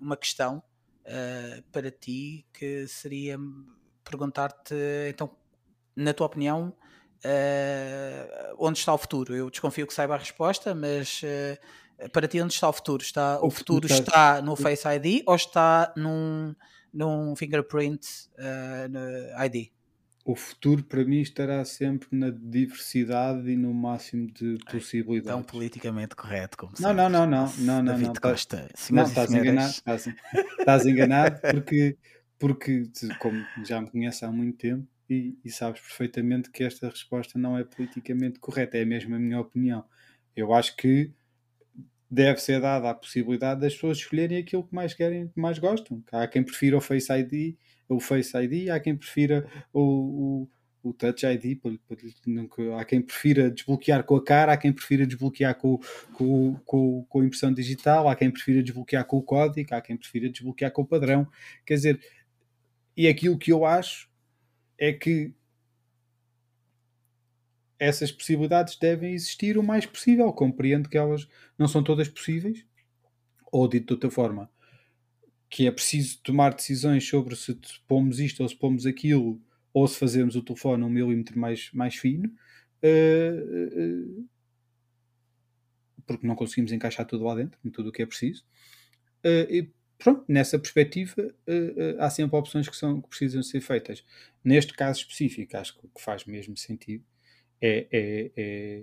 uma 0.00 0.16
questão 0.16 0.62
uh, 1.04 1.62
para 1.70 1.90
ti 1.90 2.46
que 2.52 2.86
seria 2.88 3.38
perguntar-te 4.02 4.74
então 5.10 5.36
na 5.94 6.14
tua 6.14 6.28
opinião 6.28 6.74
uh, 7.24 8.54
onde 8.58 8.78
está 8.78 8.92
o 8.92 8.98
futuro? 8.98 9.34
Eu 9.34 9.50
desconfio 9.50 9.86
que 9.86 9.94
saiba 9.94 10.14
a 10.14 10.18
resposta, 10.18 10.74
mas 10.74 11.22
uh, 11.22 11.58
para 12.12 12.28
ti 12.28 12.40
onde 12.40 12.52
está 12.54 12.68
o 12.68 12.72
futuro? 12.72 13.02
Está, 13.02 13.40
o, 13.40 13.46
o 13.46 13.50
futuro 13.50 13.86
está, 13.86 13.98
está 13.98 14.42
no 14.42 14.56
Face 14.56 14.86
ID 14.88 15.22
ou 15.26 15.34
está 15.34 15.92
num, 15.96 16.54
num 16.92 17.36
fingerprint 17.36 18.06
uh, 18.38 19.44
ID? 19.44 19.70
O 20.24 20.36
futuro 20.36 20.84
para 20.84 21.04
mim 21.04 21.20
estará 21.20 21.64
sempre 21.64 22.08
na 22.12 22.30
diversidade 22.30 23.50
e 23.50 23.56
no 23.56 23.74
máximo 23.74 24.30
de 24.30 24.56
possibilidades. 24.70 25.32
Tão 25.32 25.42
politicamente 25.42 26.14
correto 26.14 26.56
como 26.56 26.72
não, 26.78 26.94
não, 26.94 27.08
não, 27.08 27.26
não, 27.26 27.52
não, 27.58 27.82
não, 27.82 27.98
não, 27.98 28.12
Costa, 28.14 28.68
não, 28.90 29.02
estás 29.02 29.32
enganado, 29.32 29.70
estás, 29.70 30.06
estás 30.60 30.86
enganado 30.86 31.40
porque, 31.40 31.98
porque 32.38 32.88
como 33.18 33.44
já 33.64 33.80
me 33.80 33.90
conheces 33.90 34.22
há 34.22 34.30
muito 34.30 34.58
tempo 34.58 34.86
e, 35.10 35.36
e 35.44 35.50
sabes 35.50 35.80
perfeitamente 35.80 36.50
que 36.50 36.62
esta 36.62 36.88
resposta 36.88 37.36
não 37.36 37.58
é 37.58 37.64
politicamente 37.64 38.38
correta, 38.38 38.78
é 38.78 38.84
mesmo 38.84 39.16
a 39.16 39.18
minha 39.18 39.40
opinião. 39.40 39.84
Eu 40.36 40.54
acho 40.54 40.76
que 40.76 41.12
deve 42.12 42.42
ser 42.42 42.60
dada 42.60 42.90
a 42.90 42.94
possibilidade 42.94 43.62
das 43.62 43.72
pessoas 43.72 43.96
escolherem 43.96 44.36
aquilo 44.36 44.62
que 44.62 44.74
mais 44.74 44.92
querem, 44.92 45.28
que 45.28 45.40
mais 45.40 45.58
gostam. 45.58 46.04
Há 46.12 46.28
quem 46.28 46.42
prefira 46.42 46.76
o 46.76 46.80
Face 46.80 47.10
ID, 47.10 47.56
o 47.88 47.98
Face 47.98 48.36
ID, 48.36 48.68
há 48.68 48.78
quem 48.78 48.94
prefira 48.94 49.48
o, 49.72 50.46
o, 50.82 50.90
o 50.90 50.92
Touch 50.92 51.24
ID, 51.24 51.58
há 52.78 52.84
quem 52.84 53.00
prefira 53.00 53.50
desbloquear 53.50 54.04
com 54.04 54.16
a 54.16 54.22
cara, 54.22 54.52
há 54.52 54.56
quem 54.58 54.74
prefira 54.74 55.06
desbloquear 55.06 55.54
com, 55.54 55.80
com, 56.12 56.54
com, 56.66 57.02
com 57.08 57.20
a 57.22 57.24
impressão 57.24 57.50
digital, 57.50 58.06
há 58.06 58.14
quem 58.14 58.30
prefira 58.30 58.62
desbloquear 58.62 59.06
com 59.06 59.16
o 59.16 59.22
código, 59.22 59.74
há 59.74 59.80
quem 59.80 59.96
prefira 59.96 60.28
desbloquear 60.28 60.70
com 60.70 60.82
o 60.82 60.86
padrão. 60.86 61.26
Quer 61.64 61.74
dizer, 61.76 62.00
e 62.94 63.08
aquilo 63.08 63.38
que 63.38 63.50
eu 63.50 63.64
acho 63.64 64.06
é 64.78 64.92
que 64.92 65.32
essas 67.82 68.12
possibilidades 68.12 68.76
devem 68.76 69.12
existir 69.12 69.58
o 69.58 69.62
mais 69.62 69.84
possível. 69.84 70.32
Compreendo 70.32 70.88
que 70.88 70.96
elas 70.96 71.28
não 71.58 71.66
são 71.66 71.82
todas 71.82 72.08
possíveis, 72.08 72.64
ou 73.50 73.66
dito 73.66 73.88
de 73.88 73.92
outra 73.94 74.10
forma, 74.10 74.48
que 75.50 75.66
é 75.66 75.70
preciso 75.72 76.20
tomar 76.22 76.54
decisões 76.54 77.06
sobre 77.06 77.34
se 77.34 77.58
pomos 77.88 78.20
isto 78.20 78.40
ou 78.40 78.48
se 78.48 78.54
pomos 78.54 78.86
aquilo, 78.86 79.42
ou 79.74 79.86
se 79.88 79.98
fazemos 79.98 80.36
o 80.36 80.42
telefone 80.42 80.84
um 80.84 80.88
milímetro 80.88 81.36
mais, 81.36 81.70
mais 81.72 81.96
fino, 81.96 82.32
uh, 82.84 84.20
uh, 84.20 84.28
porque 86.06 86.26
não 86.26 86.36
conseguimos 86.36 86.70
encaixar 86.70 87.04
tudo 87.04 87.24
lá 87.24 87.34
dentro, 87.34 87.58
tudo 87.72 87.88
o 87.88 87.92
que 87.92 88.02
é 88.02 88.06
preciso. 88.06 88.44
Uh, 89.24 89.50
e 89.50 89.72
pronto, 89.98 90.24
nessa 90.28 90.58
perspectiva, 90.58 91.34
há 91.98 92.10
sempre 92.10 92.36
opções 92.36 92.68
que, 92.68 92.76
são, 92.76 93.00
que 93.00 93.08
precisam 93.08 93.42
ser 93.42 93.60
feitas. 93.60 94.04
Neste 94.44 94.72
caso 94.72 95.00
específico, 95.00 95.56
acho 95.56 95.78
que 95.78 95.88
faz 95.98 96.24
mesmo 96.24 96.56
sentido 96.56 97.04
é, 97.62 97.86
é, 97.92 98.30
é, 98.36 98.82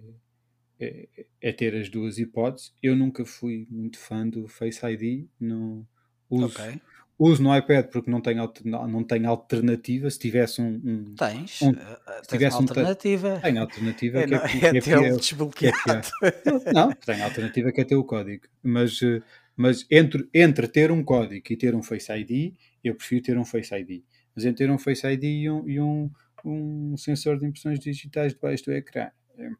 é, 0.79 1.07
é, 1.41 1.51
ter 1.51 1.75
as 1.75 1.89
duas 1.89 2.17
hipóteses. 2.17 2.73
Eu 2.81 2.95
nunca 2.95 3.25
fui 3.25 3.67
muito 3.69 3.99
fã 3.99 4.25
do 4.25 4.47
Face 4.47 4.79
ID, 4.85 5.27
não 5.37 5.85
uso, 6.29 6.45
okay. 6.45 6.81
uso 7.17 7.43
no 7.43 7.55
iPad 7.55 7.87
porque 7.87 8.09
não 8.09 8.21
tenho, 8.21 8.49
não 8.63 9.03
tenho 9.03 9.29
alternativa. 9.29 10.09
Se 10.09 10.17
tivesse 10.17 10.61
um. 10.61 10.81
um 10.83 11.15
tens, 11.15 11.61
um, 11.61 11.71
eh, 11.71 12.21
se 12.23 12.29
tivesse 12.29 12.55
uma 12.55 12.69
alternativa. 12.69 13.39
Tenho 13.43 13.59
alternativa 13.59 14.19
é, 14.19 14.27
que 14.27 14.33
é, 14.33 14.37
é, 14.37 14.77
é, 14.77 14.81
ter 14.81 15.17
desbloqueado. 15.17 16.07
É, 16.23 16.73
não, 16.73 16.93
tenho 16.93 17.23
alternativa 17.25 17.71
que 17.73 17.81
é 17.81 17.83
ter 17.83 17.95
o 17.97 18.05
código. 18.05 18.43
Mas, 18.63 19.01
eh, 19.01 19.21
mas 19.57 19.85
entre, 19.91 20.29
entre 20.33 20.69
ter 20.69 20.89
um 20.89 21.03
código 21.03 21.45
e 21.49 21.57
ter 21.57 21.75
um 21.75 21.83
Face 21.83 22.09
ID, 22.13 22.53
eu 22.81 22.95
prefiro 22.95 23.23
ter 23.23 23.37
um 23.37 23.43
Face 23.43 23.75
ID. 23.75 24.03
Mas 24.33 24.45
entre 24.45 24.65
ter 24.65 24.71
um 24.71 24.79
Face 24.79 25.05
ID 25.05 25.23
e 25.25 25.49
um, 25.49 25.67
e 25.67 25.81
um 25.81 26.09
um 26.45 26.95
sensor 26.97 27.37
de 27.37 27.45
impressões 27.45 27.79
digitais 27.79 28.33
debaixo 28.33 28.65
do 28.65 28.73
ecrã. 28.73 29.09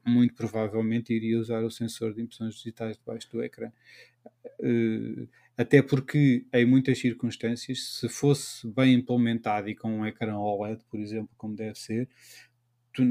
Muito 0.06 0.34
provavelmente 0.34 1.14
iria 1.14 1.40
usar 1.40 1.64
o 1.64 1.72
sensor 1.72 2.14
de 2.14 2.22
impressões 2.22 2.56
digitais 2.56 2.98
debaixo 2.98 3.30
do 3.32 3.42
ecrã. 3.42 3.72
Uh, 4.60 5.28
até 5.58 5.82
porque, 5.82 6.46
em 6.54 6.66
muitas 6.66 7.00
circunstâncias, 7.00 8.00
se 8.00 8.10
fosse 8.10 8.68
bem 8.68 8.94
implementado 8.94 9.70
e 9.70 9.76
com 9.76 10.00
um 10.00 10.06
ecrã 10.06 10.38
OLED, 10.38 10.84
por 10.90 11.00
exemplo, 11.00 11.30
como 11.38 11.56
deve 11.56 11.78
ser, 11.78 12.10
tu 12.94 13.04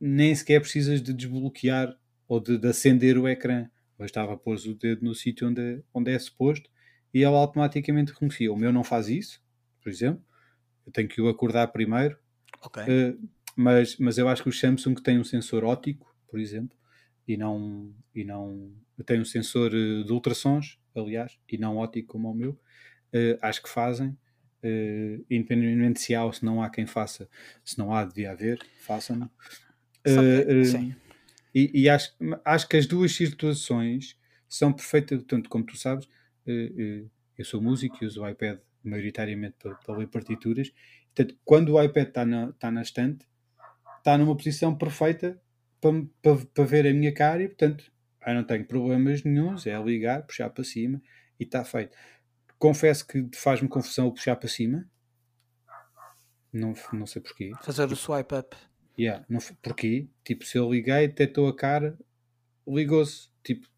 nem 0.00 0.34
sequer 0.34 0.60
precisas 0.60 1.02
de 1.02 1.12
desbloquear 1.12 1.94
ou 2.28 2.40
de, 2.40 2.58
de 2.58 2.68
acender 2.68 3.18
o 3.18 3.28
ecrã. 3.28 3.68
Bastava 3.98 4.36
pôr 4.36 4.56
o 4.56 4.74
dedo 4.74 5.04
no 5.04 5.14
sítio 5.14 5.48
onde, 5.48 5.82
onde 5.92 6.10
é 6.10 6.18
suposto 6.18 6.68
e 7.12 7.22
ela 7.22 7.38
automaticamente 7.38 8.12
reconhecia. 8.12 8.52
O 8.52 8.56
meu 8.56 8.72
não 8.72 8.82
faz 8.82 9.08
isso, 9.08 9.40
por 9.82 9.88
exemplo. 9.88 10.22
Eu 10.86 10.92
tenho 10.92 11.08
que 11.08 11.20
o 11.20 11.28
acordar 11.28 11.68
primeiro 11.68 12.18
Uh, 12.88 13.28
mas, 13.56 13.96
mas 13.98 14.18
eu 14.18 14.28
acho 14.28 14.42
que 14.42 14.48
o 14.48 14.52
Samsung 14.52 14.94
tem 14.94 15.18
um 15.18 15.24
sensor 15.24 15.64
óptico, 15.64 16.14
por 16.28 16.40
exemplo, 16.40 16.76
e 17.26 17.36
não, 17.36 17.94
e 18.14 18.24
não 18.24 18.72
tem 19.06 19.20
um 19.20 19.24
sensor 19.24 19.72
eh, 19.72 20.02
de 20.02 20.12
ultrassons, 20.12 20.78
aliás, 20.94 21.38
e 21.50 21.56
não 21.56 21.76
óptico 21.76 22.12
como 22.12 22.30
o 22.30 22.34
meu. 22.34 22.50
Uh, 23.12 23.38
acho 23.40 23.62
que 23.62 23.68
fazem, 23.68 24.08
uh, 24.08 25.24
independentemente 25.30 26.00
se 26.00 26.14
há 26.14 26.24
ou 26.24 26.32
se 26.32 26.44
não 26.44 26.62
há 26.62 26.68
quem 26.68 26.84
faça, 26.84 27.28
se 27.64 27.78
não 27.78 27.94
há, 27.94 28.04
devia 28.04 28.32
haver, 28.32 28.58
façam-no. 28.80 29.30
sim. 30.64 30.96
E, 31.54 31.82
e, 31.82 31.88
acho, 31.88 32.12
acho 32.44 32.68
que 32.68 32.76
as 32.76 32.86
duas 32.86 33.12
situações 33.12 34.18
são 34.48 34.72
perfeitas, 34.72 35.22
tanto 35.22 35.48
como 35.48 35.64
tu 35.64 35.76
sabes, 35.76 36.08
eu 36.44 37.44
sou 37.44 37.62
músico 37.62 38.02
e 38.02 38.06
uso 38.06 38.22
o 38.22 38.28
iPad 38.28 38.58
maioritariamente 38.82 39.54
para, 39.62 39.76
para 39.76 39.96
ler 39.96 40.08
partituras 40.08 40.72
Portanto, 41.14 41.38
quando 41.44 41.74
o 41.74 41.82
iPad 41.82 42.08
está 42.08 42.26
na, 42.26 42.52
tá 42.54 42.70
na 42.70 42.82
estante, 42.82 43.26
está 43.98 44.18
numa 44.18 44.36
posição 44.36 44.76
perfeita 44.76 45.40
para, 45.80 45.92
para, 46.20 46.46
para 46.46 46.64
ver 46.64 46.86
a 46.86 46.92
minha 46.92 47.12
cara 47.12 47.42
e, 47.42 47.48
portanto, 47.48 47.92
eu 48.26 48.34
não 48.34 48.44
tenho 48.44 48.66
problemas 48.66 49.22
nenhums, 49.22 49.66
é 49.66 49.80
ligar, 49.80 50.26
puxar 50.26 50.50
para 50.50 50.64
cima 50.64 51.00
e 51.38 51.44
está 51.44 51.64
feito. 51.64 51.96
Confesso 52.58 53.06
que 53.06 53.28
faz-me 53.34 53.68
confusão 53.68 54.08
o 54.08 54.12
puxar 54.12 54.36
para 54.36 54.48
cima. 54.48 54.88
Não, 56.52 56.72
não 56.92 57.06
sei 57.06 57.20
porquê. 57.20 57.52
Fazer 57.62 57.90
o 57.90 57.96
swipe 57.96 58.34
up. 58.34 58.56
Yeah, 58.98 59.24
não, 59.28 59.40
porquê? 59.60 60.08
Tipo, 60.24 60.44
se 60.44 60.56
eu 60.56 60.70
liguei, 60.70 61.08
detectou 61.08 61.48
a 61.48 61.56
cara, 61.56 61.98
ligou-se. 62.66 63.28
Tipo, 63.42 63.68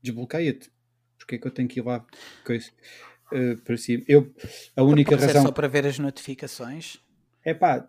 desbloqueia-te. 0.00 0.72
Porquê 1.18 1.34
é 1.34 1.38
que 1.38 1.46
eu 1.46 1.50
tenho 1.50 1.68
que 1.68 1.80
ir 1.80 1.84
lá? 1.84 2.06
Uh, 3.32 3.56
para 3.62 3.76
cima. 3.76 4.02
Eu, 4.08 4.32
a 4.76 4.82
única 4.82 5.12
Pode 5.12 5.26
razão. 5.26 5.42
só 5.42 5.52
para 5.52 5.68
ver 5.68 5.86
as 5.86 5.98
notificações? 5.98 6.98
É 7.44 7.54
pá. 7.54 7.88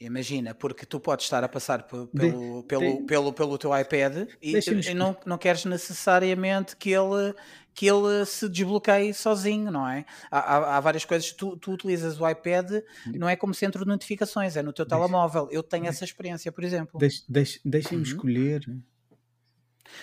Imagina, 0.00 0.54
porque 0.54 0.86
tu 0.86 0.98
podes 0.98 1.26
estar 1.26 1.44
a 1.44 1.48
passar 1.48 1.82
pelo, 1.82 2.06
pelo, 2.06 2.62
de, 2.62 3.06
pelo, 3.06 3.32
pelo 3.34 3.58
teu 3.58 3.78
iPad 3.78 4.26
e, 4.40 4.58
e 4.88 4.94
não, 4.94 5.14
não 5.26 5.36
queres 5.36 5.66
necessariamente 5.66 6.74
que 6.74 6.90
ele, 6.90 7.34
que 7.74 7.86
ele 7.86 8.24
se 8.24 8.48
desbloqueie 8.48 9.12
sozinho, 9.12 9.70
não 9.70 9.86
é? 9.86 10.06
Há, 10.30 10.76
há, 10.78 10.80
várias 10.80 11.04
coisas, 11.04 11.30
tu, 11.32 11.54
tu 11.58 11.72
utilizas 11.72 12.18
o 12.18 12.26
iPad, 12.26 12.82
não 13.14 13.28
é 13.28 13.36
como 13.36 13.52
centro 13.52 13.84
de 13.84 13.88
notificações, 13.90 14.56
é 14.56 14.62
no 14.62 14.72
teu 14.72 14.86
telemóvel. 14.86 15.48
Eu 15.50 15.62
tenho 15.62 15.84
essa 15.84 16.02
experiência, 16.02 16.50
por 16.50 16.64
exemplo. 16.64 16.98
Deixa-me 16.98 17.60
deixa, 17.62 17.94
uhum. 17.94 18.00
escolher 18.00 18.62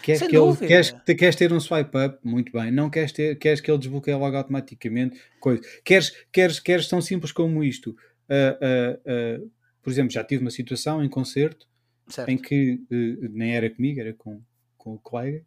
Queres, 0.08 0.22
que 0.22 0.38
ele, 0.38 0.56
queres, 0.56 0.92
queres, 1.06 1.36
ter 1.36 1.52
um 1.52 1.60
swipe 1.60 1.98
up? 1.98 2.20
Muito 2.24 2.52
bem. 2.52 2.72
Não 2.72 2.90
queres, 2.90 3.12
ter, 3.12 3.38
queres 3.38 3.60
que 3.60 3.70
ele 3.70 3.78
desbloqueie 3.78 4.16
logo 4.16 4.38
automaticamente? 4.38 5.20
Coisa. 5.40 5.62
Queres, 5.84 6.14
queres, 6.32 6.60
queres 6.62 6.88
tão 6.88 7.02
simples 7.02 7.34
como 7.34 7.62
isto? 7.62 7.90
Uh, 7.90 9.44
uh, 9.44 9.44
uh, 9.44 9.52
por 9.82 9.90
exemplo, 9.90 10.12
já 10.12 10.24
tive 10.24 10.42
uma 10.42 10.52
situação 10.52 11.04
em 11.04 11.10
concerto 11.10 11.68
certo. 12.08 12.30
em 12.30 12.38
que 12.38 12.82
nem 12.90 13.56
era 13.56 13.70
comigo, 13.70 14.00
era 14.00 14.14
com, 14.14 14.42
com 14.78 14.94
o 14.94 15.00
colega, 15.00 15.44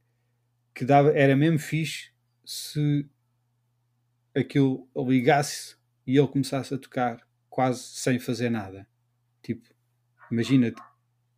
que 0.75 0.85
dava, 0.85 1.11
era 1.13 1.35
mesmo 1.35 1.59
fixe 1.59 2.11
se 2.45 3.07
aquilo 4.35 4.87
ligasse 4.95 5.77
e 6.07 6.19
ele 6.19 6.29
começasse 6.29 6.75
a 6.75 6.79
tocar 6.79 7.21
quase 7.49 7.81
sem 7.81 8.19
fazer 8.19 8.51
nada. 8.51 8.87
Tipo, 9.43 9.67
imagina 10.31 10.73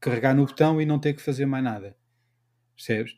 carregar 0.00 0.34
no 0.34 0.44
botão 0.44 0.80
e 0.80 0.86
não 0.86 0.98
ter 0.98 1.14
que 1.14 1.22
fazer 1.22 1.46
mais 1.46 1.62
nada 1.62 1.96
Percebes? 2.84 3.16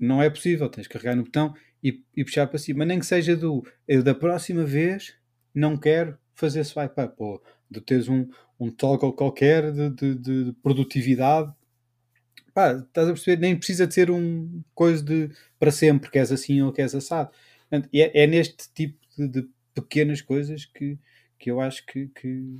Não 0.00 0.22
é 0.22 0.30
possível, 0.30 0.68
tens 0.68 0.84
de 0.84 0.88
carregar 0.88 1.14
no 1.14 1.24
botão 1.24 1.54
e, 1.82 2.02
e 2.16 2.24
puxar 2.24 2.46
para 2.46 2.58
cima. 2.58 2.84
Nem 2.84 2.98
que 2.98 3.06
seja 3.06 3.36
do 3.36 3.62
eu 3.86 4.02
da 4.02 4.14
próxima 4.14 4.64
vez 4.64 5.14
não 5.54 5.76
quero 5.76 6.18
fazer 6.34 6.64
swipe 6.64 7.00
up 7.00 7.14
ou 7.18 7.42
de 7.70 7.80
teres 7.80 8.08
um, 8.08 8.26
um 8.58 8.70
toggle 8.70 9.12
qualquer 9.12 9.70
de, 9.70 9.90
de, 9.90 10.14
de 10.14 10.52
produtividade. 10.62 11.52
Pá, 12.54 12.72
estás 12.72 13.08
a 13.08 13.12
perceber? 13.12 13.40
Nem 13.40 13.56
precisa 13.56 13.86
de 13.86 13.92
ser 13.92 14.10
um 14.10 14.62
coisa 14.74 15.02
de 15.02 15.30
para 15.58 15.70
sempre, 15.70 16.10
que 16.10 16.18
és 16.18 16.32
assim 16.32 16.62
ou 16.62 16.72
que 16.72 16.80
és 16.80 16.94
assado. 16.94 17.30
é, 17.70 18.22
é 18.22 18.26
neste 18.26 18.72
tipo 18.72 18.98
de, 19.16 19.28
de, 19.28 19.48
pequenas 19.74 20.22
coisas 20.22 20.64
que, 20.64 20.98
que 21.38 21.50
eu 21.50 21.60
acho 21.60 21.84
que, 21.86 22.08
que 22.08 22.56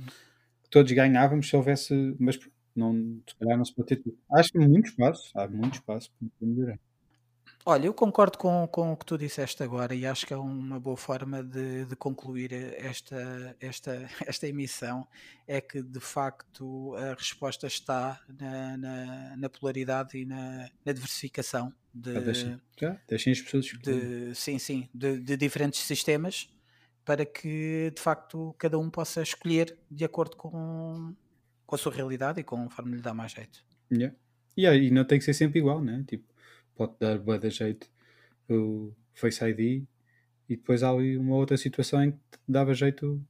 todos 0.69 0.91
ganhávamos 0.91 1.49
se 1.49 1.55
houvesse. 1.55 2.15
Mas 2.19 2.37
não, 2.75 3.21
se 3.27 3.35
calhar 3.35 3.57
não 3.57 3.65
se 3.65 3.73
pode 3.73 3.87
ter 3.87 3.97
tudo. 3.97 4.17
Acho 4.31 4.51
que 4.51 4.59
muito 4.59 4.89
espaço, 4.89 5.31
há 5.35 5.47
muito 5.47 5.75
espaço 5.75 6.11
para 6.19 6.47
melhorar. 6.47 6.79
Olha, 7.67 7.87
eu 7.87 7.95
concordo 7.95 8.37
com, 8.37 8.67
com 8.67 8.93
o 8.93 8.97
que 8.97 9.05
tu 9.05 9.17
disseste 9.17 9.63
agora 9.63 9.95
e 9.95 10.05
acho 10.05 10.27
que 10.27 10.33
é 10.33 10.37
uma 10.37 10.79
boa 10.79 10.95
forma 10.95 11.43
de, 11.43 11.85
de 11.85 11.95
concluir 11.95 12.53
esta, 12.53 13.55
esta, 13.59 14.07
esta 14.27 14.47
emissão. 14.47 15.07
É 15.47 15.59
que 15.59 15.81
de 15.81 15.99
facto 15.99 16.93
a 16.95 17.15
resposta 17.15 17.65
está 17.65 18.21
na, 18.39 18.77
na, 18.77 19.37
na 19.37 19.49
polaridade 19.49 20.15
e 20.15 20.25
na, 20.25 20.69
na 20.85 20.91
diversificação 20.91 21.73
de, 21.91 22.13
Já 22.13 22.19
deixem, 22.19 22.61
deixem 23.07 23.33
as 23.33 23.41
pessoas 23.41 23.65
de, 23.65 24.35
sim, 24.35 24.59
sim, 24.59 24.87
de, 24.93 25.19
de 25.19 25.35
diferentes 25.35 25.79
sistemas 25.79 26.47
para 27.03 27.25
que 27.25 27.91
de 27.95 28.01
facto 28.01 28.53
cada 28.59 28.77
um 28.77 28.89
possa 28.91 29.23
escolher 29.23 29.77
de 29.89 30.05
acordo 30.05 30.35
com, 30.35 31.15
com 31.65 31.75
a 31.75 31.77
sua 31.77 31.93
realidade 31.93 32.39
e 32.39 32.43
conforme 32.43 32.97
lhe 32.97 33.01
dá 33.01 33.13
mais 33.13 33.31
jeito. 33.31 33.63
Yeah. 33.91 34.15
Yeah, 34.57 34.77
e 34.77 34.89
não 34.89 35.03
tem 35.03 35.19
que 35.19 35.25
ser 35.25 35.33
sempre 35.33 35.59
igual, 35.59 35.83
né? 35.83 36.03
Tipo, 36.07 36.23
pode 36.75 36.93
dar 36.99 37.17
boa 37.17 37.37
da 37.37 37.49
jeito 37.49 37.89
o 38.49 38.93
Face 39.13 39.43
ID 39.43 39.83
e 40.47 40.55
depois 40.55 40.83
há 40.83 40.89
ali 40.89 41.17
uma 41.17 41.35
outra 41.35 41.57
situação 41.57 42.03
em 42.03 42.11
que 42.11 42.17
dava 42.47 42.73
jeito 42.73 43.21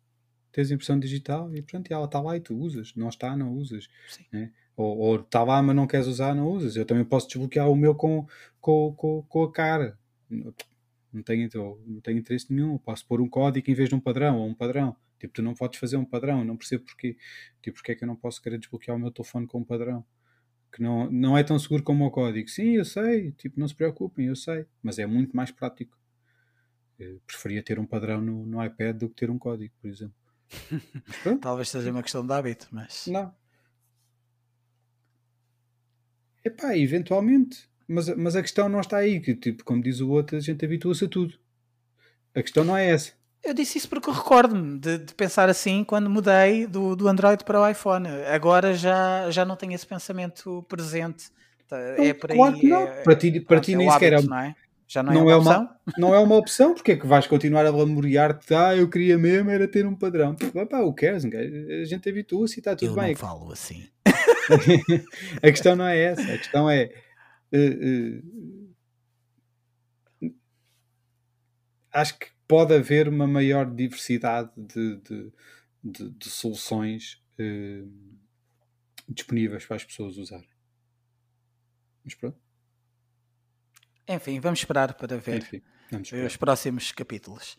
teres 0.52 0.72
impressão 0.72 0.98
digital 0.98 1.54
e 1.54 1.62
pronto, 1.62 1.92
ela 1.92 2.06
está 2.06 2.22
lá 2.22 2.38
e 2.38 2.40
tu 2.40 2.56
usas, 2.56 2.94
não 2.96 3.10
está, 3.10 3.36
não 3.36 3.54
usas. 3.54 3.90
Né? 4.32 4.52
Ou, 4.78 5.18
está 5.18 5.44
lá, 5.44 5.62
mas 5.62 5.76
não 5.76 5.88
queres 5.88 6.08
usar, 6.08 6.34
não 6.34 6.48
usas. 6.48 6.76
Eu 6.76 6.86
também 6.86 7.04
posso 7.04 7.28
desbloquear 7.28 7.70
o 7.70 7.76
meu 7.76 7.96
com, 7.96 8.26
com, 8.60 8.94
com, 8.96 9.22
com 9.24 9.44
a 9.44 9.52
cara. 9.52 9.98
Não 10.30 11.24
tenho, 11.24 11.50
não 11.86 12.02
tenho 12.02 12.20
interesse 12.20 12.54
nenhum. 12.54 12.78
Posso 12.78 13.06
pôr 13.06 13.22
um 13.22 13.28
código 13.28 13.70
em 13.70 13.74
vez 13.74 13.90
de 13.90 13.96
um 13.96 14.00
padrão 14.00 14.38
ou 14.40 14.48
um 14.48 14.54
padrão. 14.54 14.96
Tipo, 15.20 15.34
tu 15.34 15.42
não 15.42 15.54
podes 15.54 15.80
fazer 15.80 15.98
um 15.98 16.06
padrão, 16.06 16.44
não 16.44 16.58
percebo 16.58 16.86
porquê. 16.86 17.18
Tipo, 17.62 17.78
porque 17.78 17.92
é 17.94 17.96
que 17.96 18.04
eu 18.04 18.08
não 18.08 18.16
posso 18.16 18.42
querer 18.42 18.58
desbloquear 18.58 18.98
o 18.98 19.00
meu 19.00 19.12
telefone 19.12 19.48
com 19.48 19.60
um 19.60 19.64
padrão? 19.64 20.06
que 20.76 20.82
não, 20.82 21.10
não 21.10 21.38
é 21.38 21.44
tão 21.44 21.58
seguro 21.58 21.82
como 21.82 22.06
o 22.06 22.12
código. 22.12 22.50
Sim, 22.50 22.76
eu 22.76 22.84
sei, 22.84 23.32
tipo, 23.32 23.58
não 23.58 23.66
se 23.66 23.74
preocupem, 23.74 24.26
eu 24.26 24.36
sei, 24.36 24.66
mas 24.84 25.00
é 25.00 25.06
muito 25.06 25.34
mais 25.36 25.50
prático. 25.50 25.98
Eu 27.00 27.22
preferia 27.26 27.64
ter 27.64 27.80
um 27.80 27.86
padrão 27.86 28.20
no, 28.20 28.46
no 28.46 28.64
iPad 28.64 28.98
do 28.98 29.08
que 29.08 29.16
ter 29.16 29.30
um 29.30 29.40
código, 29.40 29.74
por 29.80 29.90
exemplo. 29.90 30.16
Talvez 31.42 31.70
seja 31.70 31.92
uma 31.92 32.04
questão 32.04 32.28
de 32.28 32.34
hábito, 32.34 32.68
mas. 32.72 33.08
Não. 33.08 33.34
Epá, 36.44 36.78
eventualmente. 36.78 37.70
Mas, 37.88 38.10
mas 38.16 38.36
a 38.36 38.42
questão 38.42 38.68
não 38.68 38.82
está 38.82 38.98
aí, 38.98 39.22
que 39.22 39.34
tipo, 39.34 39.64
como 39.64 39.82
diz 39.82 40.02
o 40.02 40.10
outro, 40.10 40.36
a 40.36 40.42
gente 40.42 40.66
habitua-se 40.66 41.06
a 41.06 41.08
tudo. 41.08 41.40
A 42.34 42.42
questão 42.42 42.66
não 42.66 42.76
é 42.76 42.90
essa. 42.90 43.14
Eu 43.46 43.54
disse 43.54 43.78
isso 43.78 43.88
porque 43.88 44.10
recordo-me 44.10 44.80
de, 44.80 44.98
de, 44.98 45.14
pensar 45.14 45.48
assim 45.50 45.84
quando 45.84 46.10
mudei 46.10 46.66
do, 46.66 46.96
do 46.96 47.08
Android 47.08 47.44
para 47.44 47.62
o 47.62 47.70
iPhone. 47.70 48.08
Agora 48.34 48.74
já, 48.74 49.30
já 49.30 49.46
não 49.46 49.56
tenho 49.56 49.74
esse 49.74 49.86
pensamento 49.86 50.66
presente. 50.68 51.30
Tá, 51.68 51.78
é 51.80 52.12
por 52.12 52.32
aí. 52.32 52.38
Claro 52.38 52.58
que 52.58 52.68
não. 52.68 52.82
É, 52.82 53.04
para 53.04 53.16
ti, 53.16 53.40
para 53.40 53.60
ti 53.60 53.74
é 53.76 53.78
nem 53.78 53.92
sequer 53.92 54.14
é, 54.14 54.22
não 54.24 54.40
é. 54.40 54.56
Já 54.88 55.04
não, 55.04 55.14
não 55.14 55.30
é, 55.30 55.36
uma, 55.36 55.54
é 55.54 55.58
uma 55.58 55.80
Não 55.96 56.16
é 56.16 56.20
uma 56.20 56.36
opção, 56.36 56.74
porque 56.74 56.94
é 56.94 56.98
que 56.98 57.06
vais 57.06 57.28
continuar 57.28 57.68
a 57.68 57.70
lamuriar-te? 57.70 58.52
Ah, 58.54 58.76
eu 58.76 58.90
queria 58.90 59.16
mesmo 59.16 59.52
era 59.52 59.68
ter 59.68 59.86
um 59.86 59.96
padrão. 59.96 60.36
Pá, 60.68 60.80
o 60.80 60.92
que 60.92 61.06
A 61.06 61.20
gente 61.20 62.10
habitua-se 62.10 62.58
e 62.58 62.60
está 62.60 62.76
tudo 62.76 62.92
eu 62.92 62.96
bem. 62.96 63.06
Eu 63.06 63.10
não 63.12 63.16
falo 63.16 63.52
assim. 63.52 63.88
a 65.38 65.52
questão 65.52 65.76
não 65.76 65.86
é 65.86 66.00
essa. 66.00 66.24
A 66.24 66.38
questão 66.38 66.68
é. 66.68 66.92
Uh, 67.54 68.22
uh, 70.24 70.34
acho 71.94 72.18
que 72.18 72.35
pode 72.48 72.74
haver 72.74 73.08
uma 73.08 73.28
maior 73.28 73.66
diversidade 73.70 74.52
de, 74.58 74.98
de, 74.98 75.34
de, 75.84 76.10
de 76.10 76.30
soluções 76.30 77.22
eh, 77.38 77.84
disponíveis 79.08 79.66
para 79.66 79.78
as 79.78 79.84
pessoas 79.84 80.18
usarem. 80.18 80.50
Mas 82.04 82.14
pronto. 82.16 82.38
Enfim, 84.08 84.40
vamos 84.40 84.60
esperar 84.60 84.94
para 84.94 85.18
ver 85.18 85.38
Enfim, 85.38 85.62
esperar. 85.92 86.28
os 86.28 86.38
próximos 86.38 86.92
capítulos. 86.92 87.58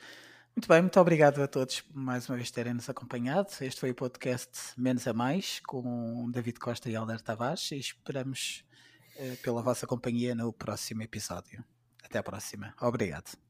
Muito 0.54 0.68
bem, 0.68 0.80
muito 0.80 0.98
obrigado 0.98 1.42
a 1.42 1.46
todos 1.48 1.82
por 1.82 1.96
mais 1.96 2.28
uma 2.28 2.36
vez 2.36 2.50
terem 2.50 2.72
nos 2.72 2.88
acompanhado. 2.88 3.48
Este 3.60 3.78
foi 3.80 3.90
o 3.90 3.94
podcast 3.94 4.50
Menos 4.78 5.06
a 5.06 5.12
Mais 5.12 5.60
com 5.66 6.30
David 6.30 6.58
Costa 6.58 6.88
e 6.88 6.96
Alder 6.96 7.20
Tavares 7.20 7.70
e 7.72 7.76
esperamos 7.78 8.64
eh, 9.16 9.36
pela 9.42 9.60
vossa 9.60 9.86
companhia 9.86 10.34
no 10.34 10.52
próximo 10.52 11.02
episódio. 11.02 11.62
Até 12.02 12.18
a 12.18 12.22
próxima. 12.22 12.74
Obrigado. 12.80 13.45